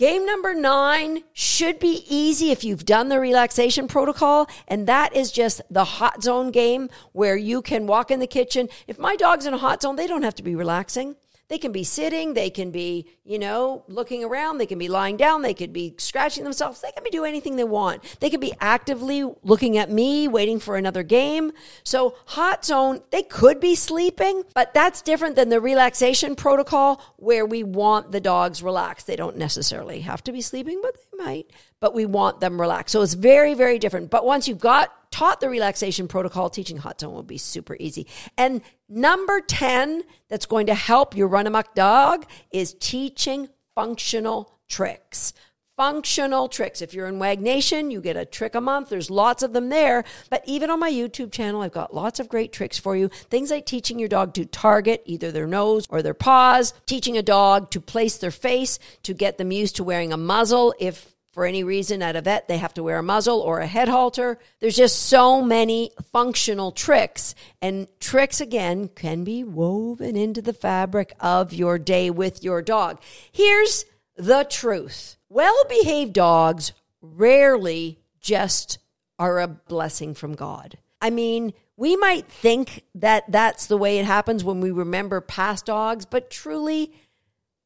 Game 0.02 0.26
number 0.26 0.52
nine 0.52 1.22
should 1.32 1.78
be 1.78 2.04
easy 2.08 2.50
if 2.50 2.64
you've 2.64 2.84
done 2.84 3.08
the 3.08 3.20
relaxation 3.20 3.86
protocol. 3.86 4.48
And 4.66 4.88
that 4.88 5.14
is 5.14 5.30
just 5.30 5.62
the 5.70 5.84
hot 5.84 6.24
zone 6.24 6.50
game 6.50 6.90
where 7.12 7.36
you 7.36 7.62
can 7.62 7.86
walk 7.86 8.10
in 8.10 8.18
the 8.18 8.26
kitchen. 8.26 8.68
If 8.88 8.98
my 8.98 9.14
dog's 9.14 9.46
in 9.46 9.54
a 9.54 9.58
hot 9.58 9.80
zone, 9.80 9.94
they 9.94 10.08
don't 10.08 10.24
have 10.24 10.34
to 10.34 10.42
be 10.42 10.56
relaxing. 10.56 11.14
They 11.52 11.58
can 11.58 11.70
be 11.70 11.84
sitting, 11.84 12.32
they 12.32 12.48
can 12.48 12.70
be, 12.70 13.10
you 13.26 13.38
know, 13.38 13.84
looking 13.86 14.24
around, 14.24 14.56
they 14.56 14.64
can 14.64 14.78
be 14.78 14.88
lying 14.88 15.18
down, 15.18 15.42
they 15.42 15.52
could 15.52 15.70
be 15.70 15.94
scratching 15.98 16.44
themselves, 16.44 16.80
they 16.80 16.90
can 16.92 17.04
be 17.04 17.10
doing 17.10 17.28
anything 17.28 17.56
they 17.56 17.64
want. 17.64 18.02
They 18.20 18.30
could 18.30 18.40
be 18.40 18.54
actively 18.58 19.30
looking 19.42 19.76
at 19.76 19.90
me, 19.90 20.28
waiting 20.28 20.58
for 20.58 20.78
another 20.78 21.02
game. 21.02 21.52
So, 21.84 22.16
hot 22.24 22.64
zone, 22.64 23.02
they 23.10 23.22
could 23.22 23.60
be 23.60 23.74
sleeping, 23.74 24.44
but 24.54 24.72
that's 24.72 25.02
different 25.02 25.36
than 25.36 25.50
the 25.50 25.60
relaxation 25.60 26.36
protocol 26.36 27.02
where 27.16 27.44
we 27.44 27.62
want 27.64 28.12
the 28.12 28.20
dogs 28.20 28.62
relaxed. 28.62 29.06
They 29.06 29.16
don't 29.16 29.36
necessarily 29.36 30.00
have 30.00 30.24
to 30.24 30.32
be 30.32 30.40
sleeping, 30.40 30.80
but 30.82 30.94
they 30.94 31.22
might, 31.22 31.50
but 31.80 31.92
we 31.92 32.06
want 32.06 32.40
them 32.40 32.58
relaxed. 32.58 32.94
So, 32.94 33.02
it's 33.02 33.12
very, 33.12 33.52
very 33.52 33.78
different. 33.78 34.08
But 34.08 34.24
once 34.24 34.48
you've 34.48 34.58
got 34.58 34.90
taught 35.12 35.40
the 35.40 35.48
relaxation 35.48 36.08
protocol, 36.08 36.50
teaching 36.50 36.78
hot 36.78 37.00
zone 37.00 37.14
will 37.14 37.22
be 37.22 37.38
super 37.38 37.76
easy. 37.78 38.08
And 38.36 38.62
number 38.88 39.40
10 39.40 40.02
that's 40.28 40.46
going 40.46 40.66
to 40.66 40.74
help 40.74 41.16
your 41.16 41.28
run 41.28 41.46
amok 41.46 41.74
dog 41.74 42.26
is 42.50 42.74
teaching 42.80 43.48
functional 43.74 44.58
tricks. 44.68 45.32
Functional 45.76 46.48
tricks. 46.48 46.82
If 46.82 46.92
you're 46.92 47.06
in 47.06 47.18
Wag 47.18 47.40
Nation, 47.40 47.90
you 47.90 48.00
get 48.00 48.16
a 48.16 48.26
trick 48.26 48.54
a 48.54 48.60
month. 48.60 48.90
There's 48.90 49.10
lots 49.10 49.42
of 49.42 49.52
them 49.52 49.70
there. 49.70 50.04
But 50.28 50.42
even 50.46 50.70
on 50.70 50.78
my 50.78 50.90
YouTube 50.90 51.32
channel, 51.32 51.62
I've 51.62 51.72
got 51.72 51.94
lots 51.94 52.20
of 52.20 52.28
great 52.28 52.52
tricks 52.52 52.78
for 52.78 52.94
you. 52.94 53.08
Things 53.08 53.50
like 53.50 53.64
teaching 53.64 53.98
your 53.98 54.08
dog 54.08 54.34
to 54.34 54.44
target 54.44 55.02
either 55.06 55.32
their 55.32 55.46
nose 55.46 55.86
or 55.88 56.02
their 56.02 56.14
paws, 56.14 56.74
teaching 56.84 57.16
a 57.16 57.22
dog 57.22 57.70
to 57.70 57.80
place 57.80 58.18
their 58.18 58.30
face 58.30 58.78
to 59.04 59.14
get 59.14 59.38
them 59.38 59.50
used 59.50 59.76
to 59.76 59.84
wearing 59.84 60.12
a 60.12 60.18
muzzle 60.18 60.74
if 60.78 61.11
for 61.32 61.46
any 61.46 61.64
reason 61.64 62.02
at 62.02 62.14
a 62.14 62.20
vet 62.20 62.46
they 62.46 62.58
have 62.58 62.74
to 62.74 62.82
wear 62.82 62.98
a 62.98 63.02
muzzle 63.02 63.40
or 63.40 63.60
a 63.60 63.66
head 63.66 63.88
halter. 63.88 64.38
There's 64.60 64.76
just 64.76 65.00
so 65.06 65.42
many 65.42 65.90
functional 66.12 66.72
tricks. 66.72 67.34
And 67.60 67.88
tricks, 68.00 68.40
again, 68.40 68.88
can 68.88 69.24
be 69.24 69.42
woven 69.42 70.16
into 70.16 70.42
the 70.42 70.52
fabric 70.52 71.14
of 71.20 71.52
your 71.52 71.78
day 71.78 72.10
with 72.10 72.44
your 72.44 72.62
dog. 72.62 73.00
Here's 73.30 73.84
the 74.16 74.44
truth 74.44 75.16
well 75.28 75.64
behaved 75.68 76.12
dogs 76.12 76.72
rarely 77.00 77.98
just 78.20 78.78
are 79.18 79.40
a 79.40 79.48
blessing 79.48 80.14
from 80.14 80.34
God. 80.34 80.78
I 81.00 81.10
mean, 81.10 81.52
we 81.76 81.96
might 81.96 82.28
think 82.28 82.84
that 82.94 83.24
that's 83.30 83.66
the 83.66 83.76
way 83.76 83.98
it 83.98 84.04
happens 84.04 84.44
when 84.44 84.60
we 84.60 84.70
remember 84.70 85.20
past 85.20 85.66
dogs, 85.66 86.04
but 86.04 86.30
truly, 86.30 86.92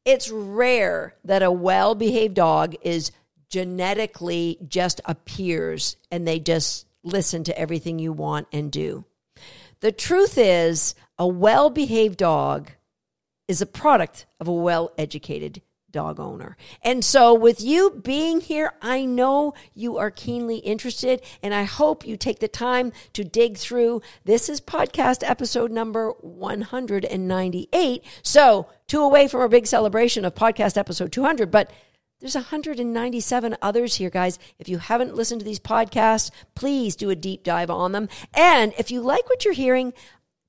it's 0.04 0.30
rare 0.30 1.16
that 1.24 1.42
a 1.42 1.50
well 1.50 1.94
behaved 1.94 2.34
dog 2.34 2.76
is 2.82 3.10
genetically 3.48 4.58
just 4.66 5.00
appears 5.04 5.96
and 6.10 6.26
they 6.26 6.38
just 6.38 6.86
listen 7.02 7.44
to 7.44 7.58
everything 7.58 7.98
you 7.98 8.12
want 8.12 8.48
and 8.52 8.70
do. 8.72 9.04
The 9.80 9.92
truth 9.92 10.38
is, 10.38 10.94
a 11.18 11.26
well 11.26 11.70
behaved 11.70 12.18
dog 12.18 12.70
is 13.48 13.62
a 13.62 13.66
product 13.66 14.26
of 14.40 14.48
a 14.48 14.52
well 14.52 14.92
educated 14.98 15.62
dog 15.92 16.20
owner. 16.20 16.56
And 16.82 17.04
so, 17.04 17.32
with 17.32 17.60
you 17.62 18.02
being 18.02 18.40
here, 18.42 18.74
I 18.82 19.06
know 19.06 19.54
you 19.74 19.96
are 19.96 20.10
keenly 20.10 20.58
interested, 20.58 21.22
and 21.42 21.54
I 21.54 21.62
hope 21.64 22.06
you 22.06 22.16
take 22.18 22.40
the 22.40 22.48
time 22.48 22.92
to 23.14 23.24
dig 23.24 23.56
through. 23.56 24.02
This 24.24 24.48
is 24.50 24.60
podcast 24.60 25.26
episode 25.28 25.70
number 25.70 26.10
198. 26.20 28.04
So, 28.22 28.68
two 28.86 29.00
away 29.00 29.26
from 29.26 29.40
our 29.40 29.48
big 29.48 29.66
celebration 29.66 30.26
of 30.26 30.34
podcast 30.34 30.76
episode 30.76 31.12
200, 31.12 31.50
but 31.50 31.70
there's 32.20 32.34
197 32.34 33.56
others 33.60 33.96
here, 33.96 34.10
guys. 34.10 34.38
If 34.58 34.68
you 34.68 34.78
haven't 34.78 35.14
listened 35.14 35.40
to 35.40 35.44
these 35.44 35.60
podcasts, 35.60 36.30
please 36.54 36.96
do 36.96 37.10
a 37.10 37.16
deep 37.16 37.42
dive 37.44 37.70
on 37.70 37.92
them. 37.92 38.08
And 38.34 38.72
if 38.78 38.90
you 38.90 39.00
like 39.00 39.28
what 39.28 39.44
you're 39.44 39.54
hearing, 39.54 39.92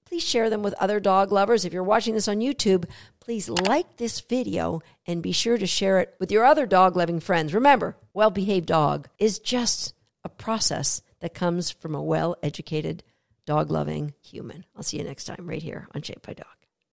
please 0.06 0.24
share 0.24 0.50
them 0.50 0.64
with 0.64 0.74
other 0.76 1.00
dog 1.00 1.32
lovers. 1.32 1.66
If 1.66 1.74
you're 1.74 1.84
watching 1.84 2.14
this 2.14 2.30
on 2.30 2.40
YouTube, 2.40 2.86
please 3.20 3.50
like 3.50 3.98
this 3.98 4.22
video 4.22 4.82
and 5.06 5.22
be 5.22 5.34
sure 5.34 5.58
to 5.58 5.68
share 5.68 6.00
it 6.00 6.16
with 6.20 6.32
your 6.32 6.46
other 6.46 6.66
dog 6.66 6.96
loving 6.96 7.20
friends. 7.20 7.54
Remember, 7.54 7.98
well 8.14 8.30
behaved 8.30 8.68
dog 8.68 9.10
is 9.20 9.40
just 9.40 9.94
a 10.24 10.30
process 10.30 11.02
that 11.20 11.34
comes 11.34 11.70
from 11.72 11.94
a 11.94 12.02
well 12.02 12.38
educated, 12.42 13.04
dog 13.46 13.70
loving 13.70 14.14
human. 14.22 14.64
I'll 14.76 14.84
see 14.84 14.98
you 14.98 15.04
next 15.04 15.26
time 15.26 15.48
right 15.48 15.62
here 15.62 15.88
on 15.94 16.02
Shaped 16.02 16.26
by 16.26 16.34
Dog. 16.34 16.57